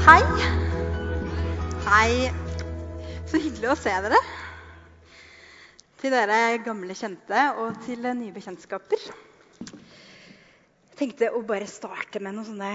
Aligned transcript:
Hei. 0.00 0.22
Hei. 1.84 2.12
Så 3.28 3.36
hyggelig 3.36 3.68
å 3.68 3.74
se 3.76 3.92
dere. 4.04 4.16
Til 6.00 6.14
dere 6.14 6.38
gamle 6.64 6.96
kjente 6.96 7.42
og 7.60 7.76
til 7.84 8.08
nye 8.08 8.32
bekjentskaper. 8.32 9.02
Jeg 9.68 10.96
tenkte 11.02 11.28
å 11.36 11.42
bare 11.44 11.68
starte 11.68 12.22
med 12.24 12.32
noen 12.32 12.48
sånne 12.48 12.70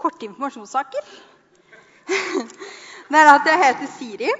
korte 0.00 0.24
informasjonssaker. 0.30 1.12
Det 2.08 3.20
er 3.20 3.32
at 3.34 3.52
jeg 3.52 3.64
heter 3.66 3.94
Siri. 3.98 4.32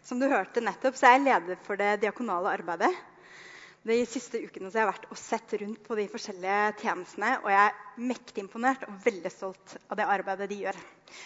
Som 0.00 0.22
du 0.22 0.30
hørte 0.32 0.64
nettopp, 0.64 0.96
så 0.96 1.10
er 1.10 1.18
jeg 1.18 1.26
leder 1.28 1.60
for 1.68 1.76
det 1.76 1.98
diakonale 2.06 2.56
arbeidet. 2.56 2.92
De 3.82 3.96
siste 4.06 4.38
ukene 4.38 4.68
har 4.70 4.78
jeg 4.78 4.88
vært 4.92 5.06
og 5.10 5.18
sett 5.18 5.52
rundt 5.58 5.80
på 5.82 5.96
de 5.98 6.04
forskjellige 6.10 6.58
tjenestene, 6.84 7.32
og 7.42 7.48
jeg 7.50 7.62
er 7.66 8.04
mektig 8.12 8.44
imponert 8.44 8.84
og 8.86 9.00
veldig 9.02 9.32
stolt 9.34 9.74
av 9.90 9.98
det 9.98 10.06
arbeidet 10.06 10.46
de 10.52 10.58
gjør. 10.60 10.78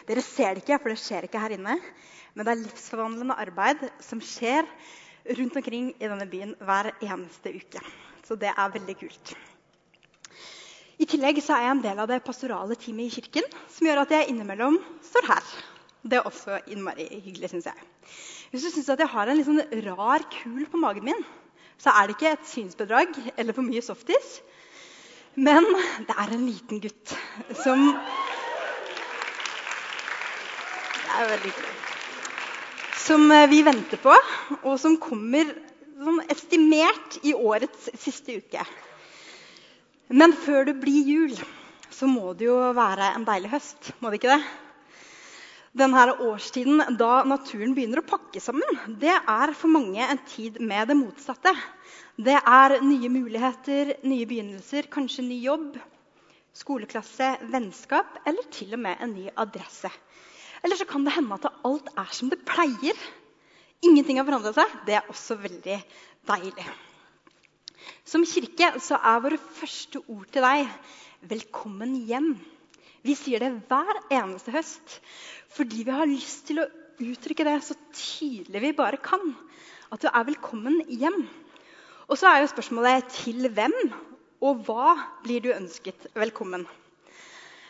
Dere 0.08 0.24
ser 0.24 0.56
det 0.56 0.62
ikke, 0.64 0.78
for 0.80 0.94
det 0.94 1.02
skjer 1.02 1.28
ikke 1.28 1.42
her 1.42 1.56
inne, 1.58 1.76
men 2.32 2.48
det 2.48 2.54
er 2.54 2.62
livsforvandlende 2.62 3.36
arbeid 3.44 3.84
som 4.08 4.24
skjer 4.24 4.64
rundt 5.36 5.60
omkring 5.60 5.92
i 5.98 6.08
denne 6.08 6.30
byen 6.32 6.56
hver 6.64 6.94
eneste 6.96 7.52
uke. 7.60 7.84
Så 8.24 8.40
det 8.40 8.54
er 8.54 8.74
veldig 8.80 8.98
kult. 9.04 9.36
I 10.96 11.04
tillegg 11.04 11.44
er 11.44 11.60
jeg 11.60 11.76
en 11.76 11.84
del 11.84 12.00
av 12.00 12.08
det 12.08 12.22
pastorale 12.24 12.80
teamet 12.80 13.10
i 13.10 13.16
kirken, 13.18 13.44
som 13.68 13.84
gjør 13.84 14.06
at 14.06 14.16
jeg 14.16 14.32
innimellom 14.32 14.80
står 15.04 15.28
her. 15.28 15.56
Det 16.08 16.22
er 16.22 16.28
også 16.28 16.62
innmari 16.72 17.04
hyggelig, 17.20 17.52
syns 17.52 17.68
jeg. 17.68 17.90
Hvis 18.48 18.64
du 18.64 18.72
syns 18.72 18.94
jeg 18.96 19.12
har 19.12 19.28
en 19.28 19.36
litt 19.36 19.48
sånn 19.50 19.82
rar 19.90 20.24
kul 20.40 20.64
på 20.72 20.80
magen 20.80 21.12
min, 21.12 21.26
så 21.82 21.92
er 21.92 22.06
det 22.06 22.16
ikke 22.16 22.32
et 22.34 22.48
synsbedrag 22.50 23.18
eller 23.36 23.56
for 23.56 23.66
mye 23.66 23.82
softis. 23.84 24.40
Men 25.36 25.66
det 26.08 26.16
er 26.16 26.32
en 26.32 26.46
liten 26.48 26.80
gutt 26.80 27.12
som 27.62 27.82
Det 31.06 31.22
er 31.22 31.30
veldig 31.32 31.52
gøy. 31.52 31.68
Som 33.06 33.30
eh, 33.32 33.46
vi 33.48 33.62
venter 33.64 34.00
på, 34.02 34.12
og 34.66 34.74
som 34.82 34.96
kommer 35.00 35.52
sånn 35.96 36.18
estimert 36.32 37.20
i 37.24 37.32
årets 37.32 37.86
siste 38.02 38.40
uke. 38.42 38.64
Men 40.12 40.34
før 40.36 40.66
det 40.68 40.76
blir 40.82 41.08
jul, 41.08 41.32
så 41.90 42.08
må 42.10 42.34
det 42.36 42.50
jo 42.50 42.58
være 42.76 43.14
en 43.14 43.24
deilig 43.24 43.54
høst. 43.54 43.92
Må 44.02 44.10
det 44.10 44.20
ikke 44.20 44.34
det? 44.34 44.65
Denne 45.76 46.06
årstiden 46.24 46.96
da 46.96 47.18
naturen 47.28 47.74
begynner 47.76 48.00
å 48.00 48.06
pakke 48.08 48.40
sammen, 48.40 48.78
det 48.96 49.12
er 49.12 49.50
for 49.52 49.68
mange 49.68 50.00
en 50.00 50.20
tid 50.24 50.56
med 50.64 50.88
det 50.88 50.96
motsatte. 50.96 51.52
Det 52.16 52.38
er 52.38 52.78
nye 52.80 53.10
muligheter, 53.12 53.90
nye 54.08 54.24
begynnelser, 54.30 54.88
kanskje 54.88 55.26
ny 55.26 55.36
jobb, 55.44 55.76
skoleklasse, 56.56 57.28
vennskap 57.52 58.22
eller 58.24 58.48
til 58.56 58.72
og 58.72 58.82
med 58.86 59.04
en 59.04 59.12
ny 59.18 59.26
adresse. 59.36 59.92
Eller 60.64 60.80
så 60.80 60.88
kan 60.88 61.04
det 61.04 61.12
hende 61.18 61.36
at 61.36 61.60
alt 61.68 61.92
er 61.92 62.16
som 62.22 62.32
det 62.32 62.40
pleier. 62.48 62.96
Ingenting 63.84 64.16
har 64.16 64.24
forandret 64.24 64.56
seg. 64.56 64.80
Det 64.88 64.96
er 64.96 65.12
også 65.12 65.36
veldig 65.44 65.80
deilig. 66.32 66.68
Som 68.08 68.24
kirke 68.24 68.72
så 68.80 68.96
er 68.96 69.24
våre 69.28 69.44
første 69.60 70.00
ord 70.08 70.24
til 70.32 70.40
deg 70.48 70.72
'velkommen 71.20 71.98
hjem'. 72.08 72.36
Vi 73.06 73.14
sier 73.14 73.38
det 73.38 73.52
hver 73.68 74.00
eneste 74.10 74.50
høst 74.50 74.96
fordi 75.54 75.84
vi 75.86 75.94
har 75.94 76.08
lyst 76.10 76.46
til 76.48 76.62
å 76.62 76.68
uttrykke 77.02 77.44
det 77.46 77.58
så 77.64 77.76
tydelig 77.92 78.62
vi 78.62 78.72
bare 78.76 79.00
kan. 79.02 79.34
At 79.92 80.02
du 80.02 80.08
er 80.10 80.26
velkommen 80.26 80.80
hjem. 80.88 81.22
Og 82.06 82.18
så 82.18 82.30
er 82.30 82.42
jo 82.42 82.50
spørsmålet 82.50 83.08
til 83.22 83.48
hvem 83.54 83.74
og 84.44 84.66
hva 84.66 84.96
blir 85.24 85.42
du 85.42 85.54
ønsket 85.54 86.08
velkommen? 86.16 86.66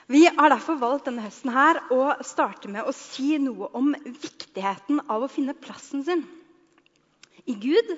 Vi 0.06 0.22
har 0.26 0.52
derfor 0.52 0.78
valgt 0.78 1.08
denne 1.08 1.24
høsten 1.24 1.50
her 1.50 1.80
å 1.90 2.12
starte 2.26 2.70
med 2.70 2.86
å 2.86 2.94
si 2.94 3.40
noe 3.42 3.72
om 3.74 3.90
viktigheten 4.06 5.00
av 5.10 5.24
å 5.24 5.30
finne 5.30 5.56
plassen 5.58 6.04
sin. 6.06 6.22
I 7.46 7.56
Gud, 7.58 7.90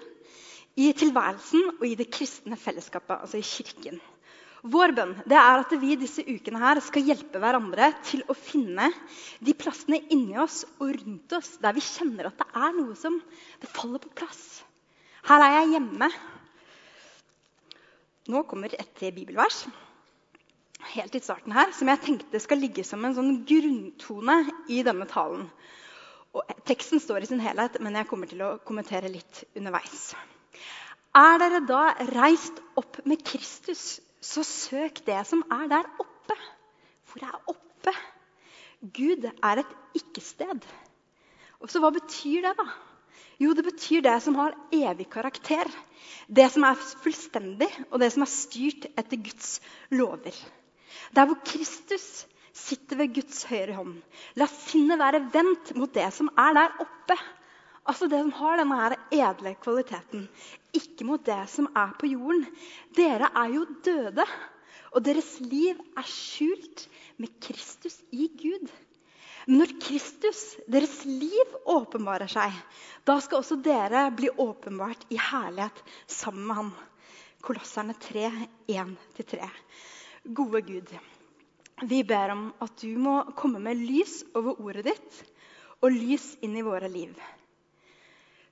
i 0.81 0.93
tilværelsen 0.97 1.75
og 1.75 1.85
i 1.85 1.97
det 1.99 2.09
kristne 2.13 2.57
fellesskapet, 2.61 3.19
altså 3.25 3.41
i 3.41 3.45
kirken. 3.45 4.01
Vår 4.69 4.93
bønn 4.93 5.15
er 5.31 5.63
at 5.63 5.73
vi 5.81 5.95
disse 5.97 6.25
ukene 6.27 6.61
her 6.61 6.81
skal 6.85 7.07
hjelpe 7.07 7.41
hverandre 7.41 7.89
til 8.05 8.25
å 8.29 8.37
finne 8.37 8.91
de 9.45 9.55
plassene 9.57 10.01
inni 10.13 10.37
oss 10.41 10.65
og 10.77 10.91
rundt 10.99 11.35
oss 11.39 11.55
der 11.63 11.77
vi 11.77 11.85
kjenner 11.85 12.29
at 12.29 12.41
det 12.41 12.49
er 12.53 12.75
noe 12.77 12.97
som 12.99 13.17
det 13.63 13.71
faller 13.73 14.03
på 14.03 14.13
plass. 14.21 14.43
Her 15.29 15.45
er 15.45 15.55
jeg 15.57 15.77
hjemme. 15.77 16.09
Nå 18.29 18.43
kommer 18.49 18.75
et 18.77 19.05
bibelvers 19.17 19.63
helt 20.93 21.17
i 21.17 21.21
starten 21.23 21.53
her, 21.53 21.73
som 21.75 21.89
jeg 21.91 22.01
tenkte 22.05 22.41
skal 22.41 22.61
ligge 22.61 22.85
som 22.87 23.05
en 23.05 23.17
sånn 23.17 23.39
grunntone 23.49 24.37
i 24.73 24.83
denne 24.87 25.09
talen. 25.11 25.47
Og 26.37 26.45
teksten 26.69 27.01
står 27.03 27.25
i 27.25 27.31
sin 27.31 27.43
helhet, 27.43 27.81
men 27.83 27.97
jeg 27.97 28.09
kommer 28.11 28.29
til 28.31 28.45
å 28.45 28.57
kommentere 28.69 29.11
litt 29.11 29.43
underveis. 29.57 30.13
Er 31.17 31.41
dere 31.41 31.63
da 31.67 31.83
reist 32.13 32.61
opp 32.79 33.01
med 33.09 33.25
Kristus 33.27 33.99
så 34.21 34.43
søk 34.47 35.03
det 35.07 35.21
som 35.29 35.45
er 35.53 35.67
der 35.71 35.89
oppe. 36.01 36.37
For 37.09 37.23
det 37.23 37.29
er 37.29 37.51
oppe? 37.53 37.95
Gud 38.95 39.25
er 39.27 39.63
et 39.63 39.75
ikke-sted. 39.99 40.67
Og 41.59 41.71
så 41.71 41.81
Hva 41.83 41.91
betyr 41.95 42.45
det, 42.47 42.55
da? 42.59 42.69
Jo, 43.39 43.53
det 43.55 43.65
betyr 43.67 44.03
det 44.03 44.17
som 44.23 44.35
har 44.39 44.57
evig 44.75 45.09
karakter. 45.11 45.71
Det 46.27 46.47
som 46.51 46.67
er 46.67 46.79
fullstendig, 47.03 47.71
og 47.91 48.01
det 48.03 48.11
som 48.15 48.25
er 48.25 48.33
styrt 48.33 48.89
etter 48.99 49.23
Guds 49.23 49.59
lover. 49.95 50.35
Der 51.15 51.27
hvor 51.27 51.39
Kristus 51.47 52.27
sitter 52.59 52.99
ved 52.99 53.15
Guds 53.15 53.45
høyre 53.49 53.77
hånd. 53.79 53.99
La 54.39 54.49
sinnet 54.51 54.99
være 54.99 55.23
vendt 55.33 55.75
mot 55.79 55.93
det 55.95 56.09
som 56.15 56.31
er 56.35 56.57
der 56.59 56.81
oppe. 56.83 57.19
Altså 57.89 58.09
det 58.11 58.21
som 58.21 58.35
har 58.41 58.59
denne 58.61 58.79
her 58.83 58.97
edle 59.15 59.55
kvaliteten. 59.63 60.27
Ikke 60.77 61.07
mot 61.09 61.25
det 61.25 61.45
som 61.53 61.69
er 61.77 61.95
på 62.01 62.11
jorden. 62.11 62.45
Dere 62.97 63.31
er 63.33 63.55
jo 63.55 63.65
døde, 63.85 64.27
og 64.93 65.05
deres 65.05 65.39
liv 65.41 65.79
er 65.97 66.09
skjult 66.09 66.87
med 67.17 67.33
Kristus 67.45 68.01
i 68.13 68.29
Gud. 68.41 68.69
Når 69.49 69.73
Kristus, 69.81 70.59
deres 70.69 71.07
liv, 71.09 71.55
åpenbarer 71.65 72.29
seg, 72.29 72.53
da 73.09 73.17
skal 73.25 73.41
også 73.41 73.57
dere 73.65 74.11
bli 74.13 74.29
åpenbart 74.29 75.07
i 75.09 75.17
herlighet 75.17 75.81
sammen 76.05 76.45
med 76.51 76.59
ham. 76.59 76.75
Kolosserne 77.41 77.95
3, 77.97 78.29
1-3. 78.69 79.49
Gode 80.37 80.61
Gud, 80.67 80.93
vi 81.89 82.03
ber 82.05 82.35
om 82.35 82.45
at 82.61 82.77
du 82.83 82.99
må 83.01 83.23
komme 83.39 83.63
med 83.63 83.81
lys 83.81 84.21
over 84.37 84.59
ordet 84.61 84.89
ditt 84.91 85.21
og 85.79 85.95
lys 85.95 86.35
inn 86.45 86.59
i 86.59 86.67
våre 86.67 86.91
liv. 86.93 87.15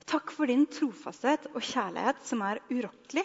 Takk 0.06 0.30
for 0.30 0.46
din 0.46 0.64
trofasthet 0.70 1.48
og 1.50 1.64
kjærlighet 1.66 2.22
som 2.28 2.44
er 2.46 2.60
urokkelig, 2.70 3.24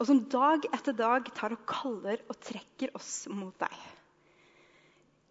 og 0.00 0.08
som 0.08 0.22
dag 0.32 0.64
etter 0.72 0.96
dag 0.96 1.28
tar 1.36 1.52
og 1.52 1.66
kaller 1.68 2.22
og 2.30 2.38
trekker 2.40 2.94
oss 2.96 3.26
mot 3.28 3.52
deg. 3.60 3.74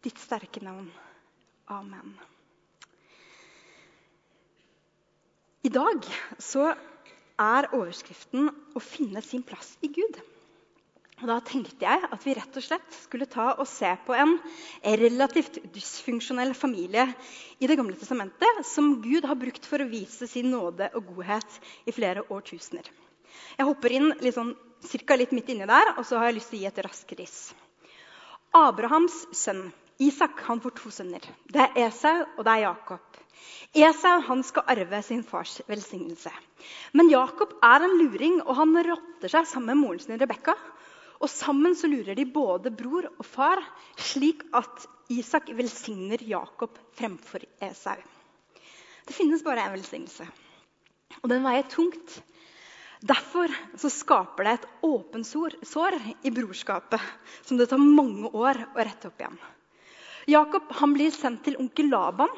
Ditt 0.05 0.21
sterke 0.21 0.61
navn. 0.61 0.91
Amen. 1.73 2.13
I 5.65 5.71
dag 5.73 6.05
så 6.39 6.69
er 7.41 7.67
overskriften 7.73 8.47
'Å 8.47 8.79
finne 8.79 9.21
sin 9.25 9.43
plass 9.43 9.75
i 9.81 9.89
Gud'. 9.89 10.21
Og 11.17 11.25
da 11.25 11.39
tenkte 11.41 11.81
jeg 11.81 12.09
at 12.13 12.25
vi 12.27 12.35
rett 12.37 12.57
og 12.59 12.61
slett 12.63 12.93
skulle 12.93 13.25
ta 13.29 13.47
og 13.55 13.65
se 13.69 13.89
på 14.05 14.13
en 14.13 14.35
relativt 15.01 15.57
dysfunksjonell 15.73 16.53
familie 16.53 17.07
i 17.57 17.65
Det 17.65 17.77
gamle 17.79 17.97
testamentet 17.97 18.61
som 18.69 18.99
Gud 19.01 19.25
har 19.25 19.39
brukt 19.39 19.65
for 19.65 19.81
å 19.81 19.89
vise 19.89 20.29
sin 20.29 20.51
nåde 20.53 20.91
og 20.93 21.09
godhet 21.15 21.57
i 21.89 21.95
flere 21.95 22.21
årtusener. 22.29 22.85
Jeg 23.57 23.65
hopper 23.65 23.97
inn 23.97 24.11
litt 24.21 24.37
sånn, 24.37 24.53
cirka 24.85 25.17
litt 25.17 25.33
midt 25.33 25.49
inni 25.49 25.65
der, 25.65 25.95
og 25.97 26.05
så 26.05 26.21
har 26.21 26.29
jeg 26.29 26.37
lyst 26.37 26.53
til 26.53 26.59
å 26.59 26.61
gi 26.61 26.69
et 26.69 26.85
raskt 26.85 27.17
riss. 27.17 27.41
Abrahams 28.53 29.23
sønn 29.33 29.71
Isak 29.97 30.43
han 30.45 30.61
får 30.61 30.75
to 30.77 30.91
sønner. 30.93 31.23
Det 31.49 31.63
er 31.63 31.87
Esau 31.87 32.27
og 32.37 32.43
det 32.45 32.51
er 32.53 32.67
Jakob. 32.67 33.21
Esau 33.73 34.19
han 34.29 34.43
skal 34.45 34.69
arve 34.69 35.01
sin 35.01 35.23
fars 35.25 35.57
velsignelse. 35.65 36.29
Men 36.93 37.09
Jakob 37.09 37.55
er 37.65 37.81
en 37.81 37.97
luring, 37.97 38.37
og 38.45 38.53
han 38.61 38.77
rotter 38.85 39.33
seg 39.33 39.49
sammen 39.49 39.73
med 39.73 39.81
moren 39.81 40.03
sin 40.03 40.21
Rebekka 40.21 40.53
og 41.17 41.29
sammen 41.31 41.75
så 41.77 41.89
lurer 41.89 42.17
de 42.17 42.27
både 42.29 42.71
bror 42.73 43.07
og 43.09 43.25
far, 43.25 43.61
slik 43.97 44.43
at 44.57 44.85
Isak 45.13 45.49
velsigner 45.55 46.21
Jakob 46.27 46.77
fremfor 46.97 47.45
Esau. 47.63 47.97
Det 49.07 49.15
finnes 49.15 49.43
bare 49.45 49.63
én 49.63 49.73
velsignelse, 49.73 50.27
og 51.21 51.29
den 51.31 51.45
veier 51.47 51.67
tungt. 51.71 52.17
Derfor 53.07 53.53
så 53.77 53.91
skaper 53.93 54.43
det 54.43 54.53
et 54.57 54.67
åpent 54.83 55.27
sår 55.27 55.97
i 56.25 56.33
brorskapet 56.33 57.01
som 57.45 57.59
det 57.59 57.69
tar 57.69 57.81
mange 57.81 58.31
år 58.33 58.59
å 58.73 58.81
rette 58.81 59.11
opp 59.11 59.21
igjen. 59.21 59.37
Jakob 60.27 60.73
han 60.81 60.95
blir 60.95 61.13
sendt 61.15 61.45
til 61.45 61.59
onkel 61.61 61.91
Laban 61.93 62.33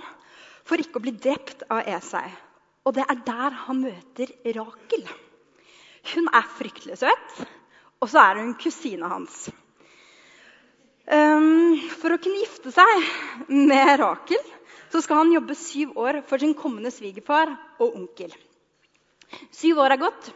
for 0.67 0.77
ikke 0.77 0.99
å 0.99 1.05
bli 1.07 1.15
drept 1.15 1.63
av 1.71 1.87
Esau. 1.89 2.27
Og 2.85 2.95
det 2.95 3.05
er 3.07 3.23
der 3.25 3.55
han 3.65 3.81
møter 3.81 4.29
Rakel. 4.55 5.07
Hun 6.13 6.29
er 6.35 6.51
fryktelig 6.59 6.99
søt. 7.01 7.39
Og 7.99 8.07
så 8.11 8.21
er 8.23 8.39
hun 8.39 8.53
kusina 8.59 9.09
hans. 9.11 9.49
Um, 11.09 11.75
for 11.99 12.13
å 12.13 12.19
kunne 12.21 12.39
gifte 12.43 12.71
seg 12.71 13.07
med 13.49 13.95
Rakel 13.99 14.43
så 14.89 15.01
skal 15.01 15.21
han 15.21 15.33
jobbe 15.33 15.55
syv 15.57 15.97
år 16.01 16.21
for 16.29 16.41
sin 16.41 16.55
kommende 16.57 16.91
svigerfar 16.93 17.51
og 17.81 17.97
onkel. 17.97 18.31
Syv 19.53 19.81
år 19.83 19.93
er 19.93 20.01
gått, 20.01 20.31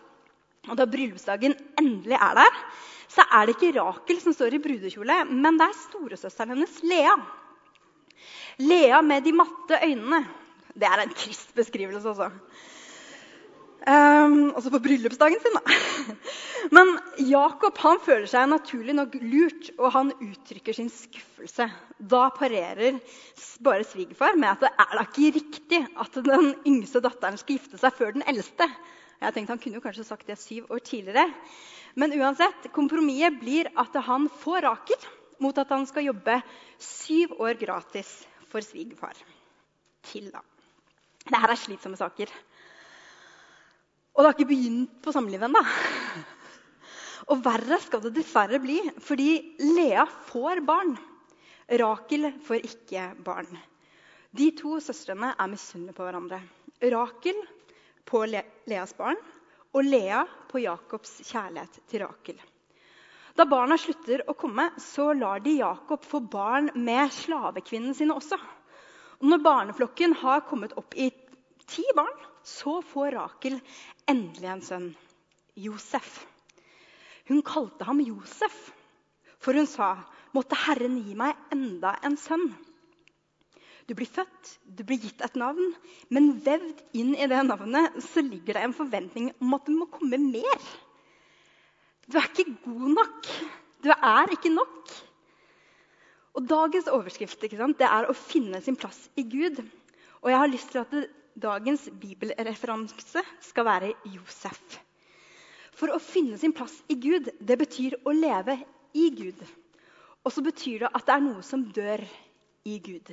og 0.69 0.77
da 0.77 0.85
bryllupsdagen 0.89 1.55
endelig 1.81 2.19
er 2.19 2.37
der, 2.37 2.59
så 3.09 3.25
er 3.25 3.47
det 3.47 3.55
ikke 3.55 3.73
Rakel 3.79 4.19
som 4.21 4.35
står 4.35 4.57
i 4.57 4.61
brudekjole, 4.61 5.23
men 5.29 5.57
det 5.57 5.69
er 5.69 5.79
storesøsteren 5.81 6.53
hennes, 6.53 6.77
Lea. 6.85 7.15
Lea 8.61 9.01
med 9.01 9.25
de 9.25 9.33
matte 9.35 9.79
øynene. 9.81 10.21
Det 10.73 10.89
er 10.89 11.01
en 11.01 11.13
trist 11.17 11.53
beskrivelse 11.57 12.13
også. 12.13 12.29
Um, 13.83 14.53
også 14.55 14.71
på 14.71 14.79
bryllupsdagen 14.79 15.41
sin, 15.43 15.55
da. 15.57 15.77
Men 16.75 16.93
Jakob 17.27 17.75
han 17.83 17.97
føler 17.99 18.29
seg 18.31 18.45
naturlig 18.47 18.93
nok 18.95 19.17
lurt, 19.19 19.73
og 19.75 19.89
han 19.91 20.13
uttrykker 20.23 20.77
sin 20.77 20.87
skuffelse. 20.93 21.67
Da 21.99 22.21
parerer 22.31 23.01
bare 23.65 23.83
svigerfar 23.83 24.39
med 24.39 24.53
at 24.53 24.63
det 24.63 24.71
er 24.85 24.93
da 24.95 25.03
ikke 25.03 25.33
riktig 25.35 25.81
at 25.99 26.15
den 26.29 26.53
yngste 26.63 27.01
datteren 27.03 27.39
skal 27.41 27.57
gifte 27.57 27.81
seg 27.81 27.97
før 27.97 28.15
den 28.15 28.23
eldste. 28.31 28.69
Jeg 29.19 29.35
tenkte 29.35 29.55
Han 29.55 29.61
kunne 29.65 29.79
jo 29.79 29.83
kanskje 29.83 30.07
sagt 30.07 30.31
det 30.31 30.39
syv 30.39 30.71
år 30.71 30.79
tidligere. 30.83 31.27
Men 31.99 32.15
uansett, 32.15 32.71
kompromisset 32.71 33.35
blir 33.41 33.67
at 33.75 33.99
han 34.07 34.29
får 34.43 34.63
Rakel 34.63 35.11
mot 35.43 35.59
at 35.59 35.75
han 35.75 35.83
skal 35.89 36.07
jobbe 36.07 36.39
syv 36.79 37.35
år 37.43 37.59
gratis 37.59 38.15
for 38.47 38.63
svigerfar. 38.63 39.19
Til 40.07 40.31
da. 40.31 40.39
Dette 41.27 41.51
er 41.51 41.59
slitsomme 41.59 41.99
saker. 41.99 42.31
Og 44.13 44.21
det 44.21 44.29
har 44.29 44.35
ikke 44.37 44.51
begynt 44.53 44.97
på 45.01 45.13
samlivet 45.15 45.47
ennå. 45.49 45.61
Og 47.33 47.39
verre 47.45 47.79
skal 47.81 48.03
det 48.03 48.13
dessverre 48.17 48.59
bli, 48.61 48.77
fordi 49.01 49.29
Lea 49.73 50.05
får 50.29 50.61
barn. 50.67 50.93
Rakel 51.79 52.29
får 52.43 52.67
ikke 52.67 53.07
barn. 53.25 53.49
De 54.33 54.49
to 54.57 54.79
søstrene 54.83 55.31
er 55.33 55.49
misunnelige 55.49 55.97
på 55.97 56.05
hverandre. 56.05 56.41
Rakel 56.93 57.37
på 58.09 58.25
Leas 58.27 58.93
barn 58.97 59.19
og 59.73 59.85
Lea 59.87 60.23
på 60.49 60.61
Jakobs 60.61 61.21
kjærlighet 61.25 61.79
til 61.89 62.03
Rakel. 62.03 62.41
Da 63.33 63.47
barna 63.49 63.79
slutter 63.81 64.21
å 64.29 64.35
komme, 64.37 64.67
så 64.77 65.09
lar 65.17 65.41
de 65.41 65.55
Jakob 65.57 66.03
få 66.05 66.19
barn 66.21 66.69
med 66.75 67.09
slavekvinnene 67.15 67.95
sine 67.97 68.13
også. 68.13 68.37
Og 69.21 69.25
når 69.31 69.41
barneflokken 69.45 70.13
har 70.21 70.43
kommet 70.45 70.75
opp 70.77 70.93
i 70.93 71.09
ti 71.65 71.85
barn, 71.97 72.13
så 72.43 72.81
får 72.85 73.15
Rakel 73.15 73.59
endelig 74.09 74.49
en 74.51 74.63
sønn, 74.65 74.89
Josef. 75.55 76.25
Hun 77.29 77.41
kalte 77.45 77.87
ham 77.87 78.01
Josef, 78.03 78.71
for 79.39 79.53
hun 79.53 79.67
sa, 79.67 79.95
'Måtte 80.33 80.57
Herren 80.57 80.97
gi 80.97 81.13
meg 81.15 81.35
enda 81.51 81.99
en 82.03 82.17
sønn.' 82.17 82.53
Du 83.87 83.93
blir 83.93 84.07
født, 84.07 84.59
du 84.63 84.83
blir 84.87 84.97
gitt 84.97 85.21
et 85.21 85.35
navn, 85.35 85.73
men 86.09 86.39
vevd 86.45 86.79
inn 86.95 87.15
i 87.15 87.27
det 87.27 87.41
navnet 87.43 87.97
så 88.05 88.23
ligger 88.23 88.55
det 88.55 88.63
en 88.63 88.75
forventning 88.77 89.33
om 89.41 89.53
at 89.57 89.65
det 89.67 89.75
må 89.75 89.89
komme 89.91 90.17
mer. 90.17 90.61
Du 92.07 92.17
er 92.17 92.29
ikke 92.31 92.55
god 92.63 92.93
nok. 92.95 93.27
Du 93.83 93.89
er 93.91 94.31
ikke 94.31 94.53
nok. 94.53 94.93
Og 96.33 96.47
Dagens 96.47 96.87
overskrift 96.87 97.43
det 97.43 97.87
er 97.87 98.07
å 98.07 98.15
finne 98.15 98.61
sin 98.63 98.79
plass 98.79 99.09
i 99.19 99.23
Gud. 99.27 99.59
Og 100.23 100.31
jeg 100.31 100.39
har 100.39 100.47
lyst 100.47 100.71
til 100.71 100.79
at 100.79 100.95
dagens 101.35 101.89
bibelreferanse 102.01 103.23
skal 103.41 103.65
være 103.65 103.93
Josef. 104.13 104.79
For 105.73 105.89
å 105.89 106.01
finne 106.01 106.37
sin 106.37 106.53
plass 106.53 106.75
i 106.91 106.97
Gud, 107.01 107.31
det 107.39 107.57
betyr 107.57 107.97
å 108.05 108.13
leve 108.13 108.59
i 108.93 109.09
Gud. 109.15 109.39
Og 110.23 110.31
så 110.31 110.43
betyr 110.45 110.85
det 110.85 110.91
at 110.93 111.07
det 111.07 111.15
er 111.15 111.23
noe 111.25 111.41
som 111.45 111.65
dør 111.75 112.03
i 112.69 112.77
Gud. 112.83 113.09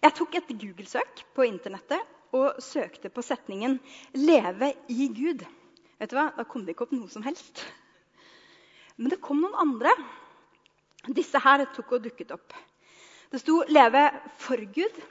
Jeg 0.00 0.16
tok 0.16 0.38
et 0.38 0.54
Google-søk 0.56 1.22
på 1.36 1.44
internettet 1.44 2.00
og 2.36 2.62
søkte 2.62 3.10
på 3.12 3.22
setningen 3.22 3.78
'leve 4.14 4.72
i 4.88 5.08
Gud'. 5.12 5.44
Vet 6.00 6.10
du 6.10 6.16
hva? 6.16 6.30
Da 6.36 6.44
kom 6.44 6.64
det 6.64 6.74
ikke 6.74 6.88
opp 6.88 6.96
noe 6.96 7.10
som 7.12 7.22
helst. 7.22 7.60
Men 8.96 9.10
det 9.10 9.20
kom 9.20 9.40
noen 9.42 9.58
andre. 9.60 9.92
Disse 11.08 11.38
her 11.38 11.66
tok 11.74 11.92
og 11.92 12.04
dukket 12.04 12.32
opp. 12.32 12.54
Det 13.30 13.40
sto 13.40 13.62
'leve 13.68 14.08
for 14.38 14.56
Gud', 14.56 15.02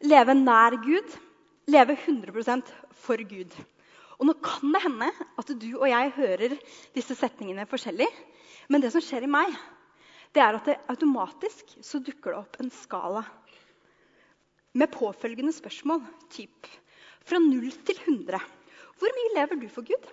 leve 0.00 0.34
nær 0.34 0.76
Gud, 0.84 1.18
leve 1.70 1.96
100% 1.96 2.72
for 3.04 3.22
Gud. 3.28 3.54
Og 4.18 4.28
nå 4.28 4.34
kan 4.44 4.74
det 4.74 4.82
hende 4.84 5.10
at 5.40 5.52
du 5.58 5.70
og 5.74 5.88
jeg 5.90 6.12
hører 6.18 6.56
disse 6.94 7.16
setningene 7.18 7.66
forskjellig. 7.68 8.08
Men 8.70 8.84
det 8.84 8.92
som 8.94 9.02
skjer 9.04 9.26
i 9.26 9.30
meg, 9.30 9.50
det 10.34 10.42
er 10.42 10.58
at 10.58 10.68
det 10.68 10.80
automatisk 10.90 11.76
så 11.84 12.00
dukker 12.02 12.32
det 12.32 12.40
opp 12.40 12.60
en 12.60 12.72
skala 12.74 13.24
med 14.74 14.90
påfølgende 14.94 15.54
spørsmål. 15.54 16.02
Typ 16.34 16.68
fra 17.24 17.40
0 17.42 17.70
til 17.86 18.00
100. 18.02 18.40
Hvor 18.98 19.16
mye 19.18 19.34
lever 19.36 19.60
du 19.60 19.68
for 19.72 19.86
Gud? 19.86 20.08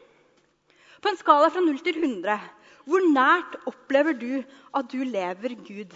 På 1.02 1.10
en 1.10 1.18
skala 1.18 1.50
fra 1.50 1.64
0 1.64 1.80
til 1.82 1.98
100, 1.98 2.38
hvor 2.86 3.06
nært 3.14 3.58
opplever 3.70 4.14
du 4.18 4.42
at 4.78 4.92
du 4.92 5.02
lever 5.06 5.56
Gud? 5.66 5.94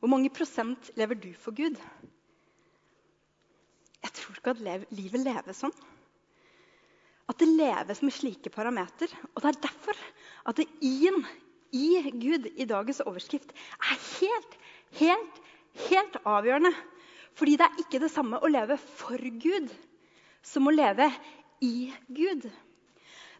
Hvor 0.00 0.10
mange 0.12 0.32
prosent 0.32 0.90
lever 0.96 1.18
du 1.20 1.30
for 1.38 1.54
Gud? 1.56 1.76
Jeg 4.02 4.14
tror 4.18 4.38
ikke 4.38 4.54
at 4.54 4.92
livet 4.94 5.22
leves 5.22 5.62
sånn. 5.62 5.74
At 7.30 7.38
det 7.38 7.48
leves 7.48 8.02
med 8.02 8.14
slike 8.14 8.50
parameter. 8.52 9.12
Og 9.32 9.42
det 9.42 9.52
er 9.52 9.60
derfor 9.68 10.02
at 10.50 10.58
det 10.58 10.68
i-en 10.84 11.22
i 11.72 12.02
Gud 12.20 12.50
i 12.52 12.66
dagens 12.68 13.00
overskrift 13.06 13.54
er 13.54 14.00
helt, 14.18 14.56
helt, 14.98 15.38
helt 15.88 16.18
avgjørende. 16.28 16.74
Fordi 17.38 17.56
det 17.56 17.68
er 17.68 17.80
ikke 17.80 18.02
det 18.02 18.10
samme 18.12 18.42
å 18.42 18.50
leve 18.50 18.76
for 18.76 19.22
Gud 19.40 19.70
som 20.44 20.68
å 20.68 20.74
leve 20.74 21.08
i 21.64 21.92
Gud. 22.12 22.44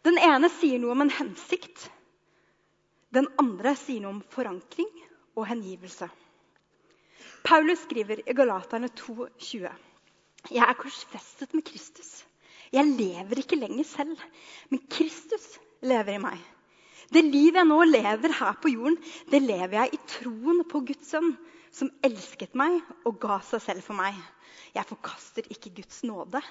Den 0.03 0.17
ene 0.19 0.49
sier 0.51 0.81
noe 0.81 0.95
om 0.95 1.03
en 1.05 1.13
hensikt. 1.13 1.89
Den 3.13 3.27
andre 3.39 3.75
sier 3.77 4.01
noe 4.01 4.17
om 4.17 4.23
forankring 4.33 4.89
og 5.37 5.45
hengivelse. 5.51 6.09
Paulus 7.43 7.83
skriver 7.83 8.23
i 8.23 8.35
Galaterne 8.35 8.89
2,20.: 8.97 9.69
jeg 10.51 10.65
er 10.65 10.79
korsfestet 10.79 11.53
med 11.55 11.63
Kristus. 11.67 12.23
Jeg 12.73 12.89
lever 12.89 13.39
ikke 13.39 13.59
lenger 13.59 13.85
selv, 13.85 14.19
men 14.71 14.81
Kristus 14.91 15.45
lever 15.85 16.17
i 16.17 16.21
meg. 16.23 16.39
Det 17.13 17.21
livet 17.21 17.59
jeg 17.61 17.69
nå 17.69 17.79
lever 17.85 18.33
her 18.39 18.55
på 18.61 18.71
jorden, 18.73 18.97
det 19.29 19.43
lever 19.43 19.77
jeg 19.77 19.93
i 19.93 19.99
troen 20.09 20.63
på 20.69 20.81
Guds 20.87 21.11
sønn, 21.13 21.35
som 21.73 21.91
elsket 22.05 22.55
meg 22.57 22.79
og 23.05 23.19
ga 23.21 23.39
seg 23.45 23.61
selv 23.61 23.85
for 23.85 23.97
meg. 23.97 24.17
Jeg 24.73 24.89
forkaster 24.89 25.47
ikke 25.53 25.75
Guds 25.81 26.01
nåde. 26.07 26.41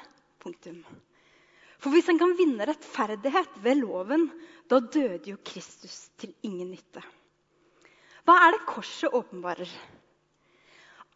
Punktum. 0.43 0.81
For 1.83 1.95
hvis 1.95 2.09
en 2.11 2.19
kan 2.19 2.37
vinne 2.38 2.67
rettferdighet 2.67 3.59
ved 3.62 3.81
loven, 3.83 4.28
da 4.71 4.78
døde 4.83 5.35
jo 5.35 5.38
Kristus 5.47 6.09
til 6.19 6.35
ingen 6.47 6.71
nytte. 6.71 7.02
Hva 8.26 8.38
er 8.47 8.55
det 8.55 8.67
korset 8.71 9.14
åpenbarer? 9.14 9.71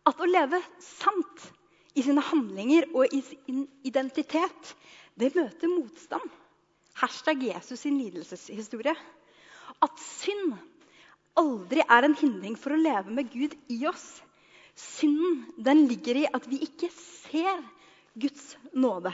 At 0.07 0.23
å 0.23 0.27
leve 0.31 0.59
sant 0.83 1.47
i 1.97 2.05
sine 2.05 2.23
handlinger 2.23 2.91
og 2.95 3.13
i 3.15 3.23
sin 3.25 3.65
identitet, 3.89 4.75
det 5.17 5.33
møter 5.37 5.73
motstand. 5.73 6.25
Hashtag 6.97 7.43
Jesus 7.49 7.83
sin 7.85 7.97
lidelseshistorie. 8.01 8.95
At 9.85 10.01
synd 10.01 10.55
aldri 11.37 11.83
er 11.85 12.07
en 12.07 12.17
hindring 12.17 12.57
for 12.61 12.73
å 12.73 12.81
leve 12.81 13.13
med 13.17 13.33
Gud 13.33 13.57
i 13.73 13.81
oss. 13.89 14.05
Synden 14.77 15.45
den 15.57 15.87
ligger 15.89 16.21
i 16.21 16.29
at 16.29 16.45
vi 16.49 16.61
ikke 16.65 16.91
ser 16.93 17.65
Guds 18.17 18.55
nåde. 18.77 19.13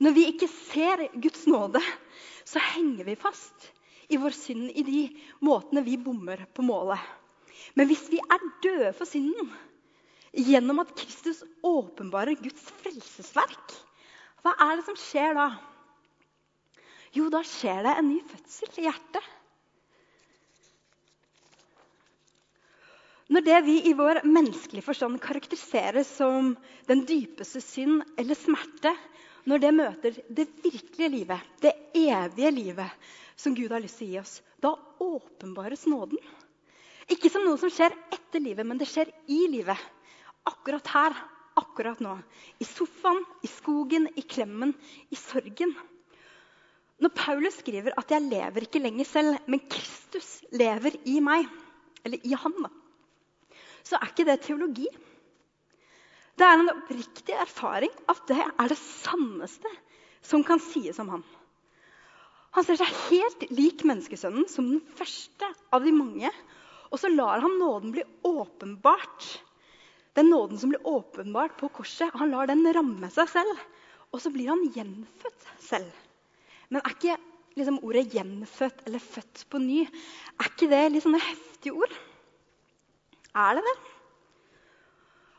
Når 0.00 0.16
vi 0.16 0.26
ikke 0.32 0.48
ser 0.48 1.06
Guds 1.14 1.46
nåde, 1.48 1.80
så 2.44 2.60
henger 2.74 3.08
vi 3.08 3.16
fast 3.20 3.70
i 4.12 4.18
vår 4.20 4.36
synd 4.36 4.68
i 4.72 4.84
de 4.86 5.04
måtene 5.44 5.84
vi 5.84 5.96
bommer 6.00 6.44
på 6.54 6.64
målet. 6.64 7.00
Men 7.76 7.88
hvis 7.88 8.04
vi 8.12 8.20
er 8.20 8.44
døde 8.64 8.92
for 8.96 9.08
synden, 9.08 9.48
gjennom 10.36 10.82
at 10.82 10.92
Kristus 10.98 11.42
åpenbarer 11.64 12.36
Guds 12.40 12.68
frelsesverk. 12.82 13.74
Hva 14.44 14.52
er 14.68 14.76
det 14.76 14.84
som 14.86 14.98
skjer 15.00 15.34
da? 15.36 15.48
Jo, 17.16 17.30
da 17.32 17.40
skjer 17.46 17.82
det 17.86 17.96
en 17.96 18.10
ny 18.10 18.20
fødsel 18.28 18.80
i 18.82 18.86
hjertet. 18.86 19.32
Når 23.32 23.42
det 23.42 23.56
vi 23.66 23.76
i 23.88 23.94
vår 23.98 24.20
menneskelige 24.28 24.86
forstand 24.86 25.18
karakteriserer 25.22 26.04
som 26.06 26.52
den 26.86 27.02
dypeste 27.08 27.62
synd 27.64 28.04
eller 28.20 28.38
smerte, 28.38 28.92
når 29.50 29.62
det 29.62 29.72
møter 29.74 30.20
det 30.28 30.46
virkelige 30.62 31.10
livet, 31.10 31.48
det 31.62 31.74
evige 31.96 32.52
livet 32.54 33.10
som 33.38 33.54
Gud 33.54 33.72
har 33.74 33.82
lyst 33.82 33.98
til 33.98 34.08
å 34.08 34.12
gi 34.12 34.20
oss, 34.20 34.36
da 34.62 34.72
åpenbares 35.02 35.88
nåden. 35.90 36.20
Ikke 37.10 37.30
som 37.30 37.44
noe 37.46 37.58
som 37.58 37.70
skjer 37.70 37.94
etter 38.14 38.42
livet, 38.42 38.66
men 38.66 38.78
det 38.78 38.88
skjer 38.90 39.10
i 39.30 39.44
livet 39.50 39.78
akkurat 40.46 40.88
her, 40.94 41.16
akkurat 41.56 42.00
nå. 42.04 42.14
I 42.60 42.66
sofaen, 42.68 43.22
i 43.42 43.50
skogen, 43.50 44.08
i 44.16 44.22
klemmen, 44.22 44.74
i 45.10 45.18
sorgen. 45.18 45.74
Når 47.02 47.12
Paulus 47.12 47.58
skriver 47.60 47.92
at 47.98 48.10
'jeg 48.10 48.22
lever 48.22 48.64
ikke 48.64 48.80
lenger 48.80 49.04
selv, 49.04 49.38
men 49.46 49.60
Kristus 49.68 50.42
lever 50.52 50.96
i 51.04 51.20
meg', 51.20 51.48
eller 52.04 52.18
i 52.24 52.32
han, 52.32 52.54
da, 52.62 52.70
så 53.84 53.96
er 53.96 54.08
ikke 54.08 54.24
det 54.24 54.40
teologi. 54.40 54.86
Det 56.36 56.44
er 56.44 56.60
en 56.60 56.70
oppriktig 56.70 57.34
erfaring 57.34 57.92
at 58.08 58.22
det 58.28 58.38
er 58.38 58.68
det 58.68 58.78
sanneste 58.78 59.70
som 60.22 60.44
kan 60.44 60.60
sies 60.60 60.98
om 60.98 61.08
ham. 61.08 61.24
Han 62.56 62.64
ser 62.64 62.78
seg 62.80 62.92
helt 63.10 63.44
lik 63.52 63.84
menneskesønnen 63.84 64.48
som 64.48 64.68
den 64.68 64.82
første 64.96 65.48
av 65.72 65.84
de 65.84 65.92
mange. 65.92 66.30
Og 66.88 67.00
så 67.00 67.10
lar 67.12 67.42
han 67.44 67.58
nåden 67.60 67.92
bli 67.92 68.04
åpenbart. 68.24 69.26
Den 70.16 70.30
nåden 70.32 70.58
som 70.58 70.72
blir 70.72 70.86
åpenbart 70.88 71.58
på 71.60 71.68
korset, 71.68 72.14
han 72.14 72.30
lar 72.32 72.48
den 72.48 72.64
ramme 72.72 73.10
seg 73.12 73.28
selv. 73.28 73.64
Og 74.14 74.22
så 74.22 74.32
blir 74.32 74.48
han 74.48 74.64
gjenfødt 74.72 75.48
selv. 75.60 75.90
Men 76.72 76.80
er 76.80 76.94
ikke 76.94 77.16
liksom, 77.56 77.82
ordet 77.84 78.12
'gjenfødt' 78.12 78.86
eller 78.86 79.02
'født 79.02 79.44
på 79.50 79.60
ny' 79.60 79.84
er 79.84 80.48
ikke 80.48 80.70
det 80.70 80.82
litt 80.92 81.04
sånne 81.04 81.20
heftige 81.20 81.76
ord? 81.76 81.92
Er 83.36 83.58
det 83.58 83.64
det? 83.66 83.76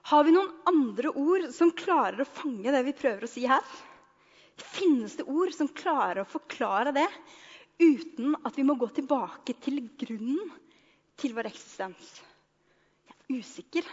Har 0.07 0.24
vi 0.24 0.31
noen 0.31 0.53
andre 0.69 1.12
ord 1.12 1.50
som 1.51 1.74
klarer 1.75 2.22
å 2.24 2.31
fange 2.38 2.72
det 2.72 2.84
vi 2.86 2.96
prøver 2.96 3.25
å 3.25 3.31
si 3.31 3.43
her? 3.50 3.65
Finnes 4.57 5.17
det 5.17 5.27
ord 5.27 5.51
som 5.53 5.67
klarer 5.67 6.24
å 6.24 6.29
forklare 6.29 6.93
det 6.96 7.07
uten 7.81 8.38
at 8.46 8.55
vi 8.57 8.65
må 8.65 8.77
gå 8.79 8.88
tilbake 8.96 9.57
til 9.62 9.81
grunnen 10.00 10.53
til 11.19 11.36
vår 11.36 11.50
eksistens? 11.51 12.13
Jeg 13.10 13.17
er 13.17 13.41
usikker. 13.41 13.89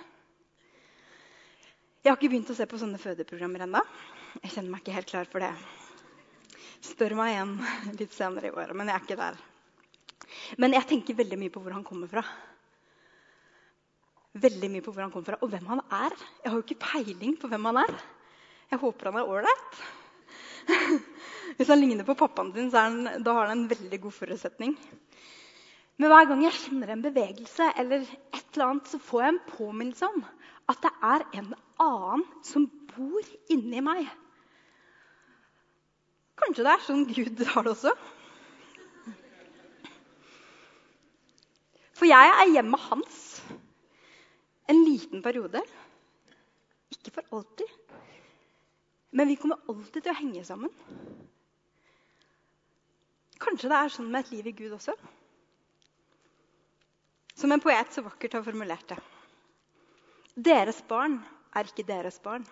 Jeg 2.04 2.12
har 2.12 2.18
ikke 2.20 2.34
begynt 2.34 2.50
å 2.52 2.54
se 2.58 2.66
på 2.68 2.76
sånne 2.76 3.00
fødeprogrammer 3.00 3.64
ennå. 3.64 3.80
Jeg 4.42 4.50
kjenner 4.52 4.75
meg 4.75 4.82
ikke 4.82 4.96
helt 4.99 5.08
klar 5.08 5.28
for 5.32 5.40
det. 5.40 5.52
Spør 6.84 7.14
meg 7.16 7.32
igjen 7.32 7.54
litt 8.00 8.12
senere 8.12 8.50
i 8.50 8.52
året, 8.52 8.76
men 8.76 8.90
jeg 8.92 8.99
er 8.99 9.06
ikke 9.06 9.20
der. 9.23 9.38
Men 10.61 10.76
jeg 10.76 10.88
tenker 10.90 11.16
veldig 11.16 11.38
mye 11.40 11.54
på 11.54 11.62
hvor 11.64 11.73
han 11.73 11.87
kommer 11.87 12.11
fra 12.12 12.25
veldig 14.34 14.70
mye 14.70 14.82
på 14.82 14.92
hvor 14.92 15.04
han 15.04 15.12
kommer 15.14 15.30
fra, 15.30 15.40
og 15.42 15.50
hvem 15.52 15.66
han 15.70 15.82
er. 15.94 16.14
Jeg 16.42 16.50
har 16.50 16.58
jo 16.58 16.64
ikke 16.64 16.82
peiling 16.82 17.37
på 17.40 17.50
hvem 17.50 17.68
han 17.70 17.80
er. 17.84 17.92
Jeg 18.73 18.80
håper 18.82 19.11
han 19.11 19.18
er 19.20 19.30
ålreit. 19.30 19.82
Hvis 21.56 21.70
han 21.70 21.80
ligner 21.80 22.06
på 22.08 22.16
pappaen 22.18 22.50
sin, 22.56 22.73
han, 22.75 23.23
da 23.23 23.37
har 23.37 23.52
han 23.52 23.62
en 23.62 23.70
veldig 23.70 24.00
god 24.06 24.16
forutsetning. 24.16 24.75
Men 26.02 26.11
hver 26.11 26.26
gang 26.26 26.42
jeg 26.42 26.58
kjenner 26.58 26.90
en 26.90 27.04
bevegelse, 27.04 27.68
eller 27.78 28.02
et 28.02 28.56
eller 28.56 28.66
annet, 28.66 28.90
så 28.90 28.99
får 28.99 29.23
jeg 29.23 29.34
en 29.34 29.44
påminnelse 29.52 30.11
om 30.11 30.25
at 30.71 30.80
det 30.85 30.92
er 31.04 31.25
en 31.40 31.54
annen 31.83 32.25
som 32.47 32.66
bor 32.94 33.33
inni 33.52 33.83
meg. 33.85 34.06
Kanskje 36.40 36.64
det 36.66 36.73
er 36.73 36.85
sånn 36.87 37.06
Gud 37.11 37.42
har 37.52 37.66
det 37.66 37.75
også? 37.75 37.94
For 41.94 42.11
jeg 42.11 42.30
er 42.33 42.50
hjemmet 42.56 42.88
hans 42.88 43.21
en 44.73 44.80
liten 44.87 45.23
periode. 45.23 45.61
Ikke 46.94 47.12
for 47.18 47.37
alltid. 47.38 47.71
Men 49.14 49.30
vi 49.30 49.37
kommer 49.38 49.62
alltid 49.71 50.02
til 50.02 50.12
å 50.12 50.18
henge 50.18 50.44
sammen. 50.47 50.73
Kanskje 53.44 53.71
det 53.71 53.78
er 53.78 53.92
sånn 53.92 54.11
med 54.11 54.25
et 54.25 54.33
liv 54.35 54.49
i 54.50 54.56
Gud 54.56 54.75
også? 54.75 54.94
Som 57.38 57.52
en 57.52 57.62
poet 57.62 57.92
så 57.92 58.02
vakkert 58.02 58.38
har 58.38 58.47
formulert 58.47 58.88
det. 58.90 58.99
Deres 60.34 60.80
barn 60.90 61.20
er 61.54 61.68
ikke 61.68 61.86
deres 61.86 62.16
barn. 62.18 62.42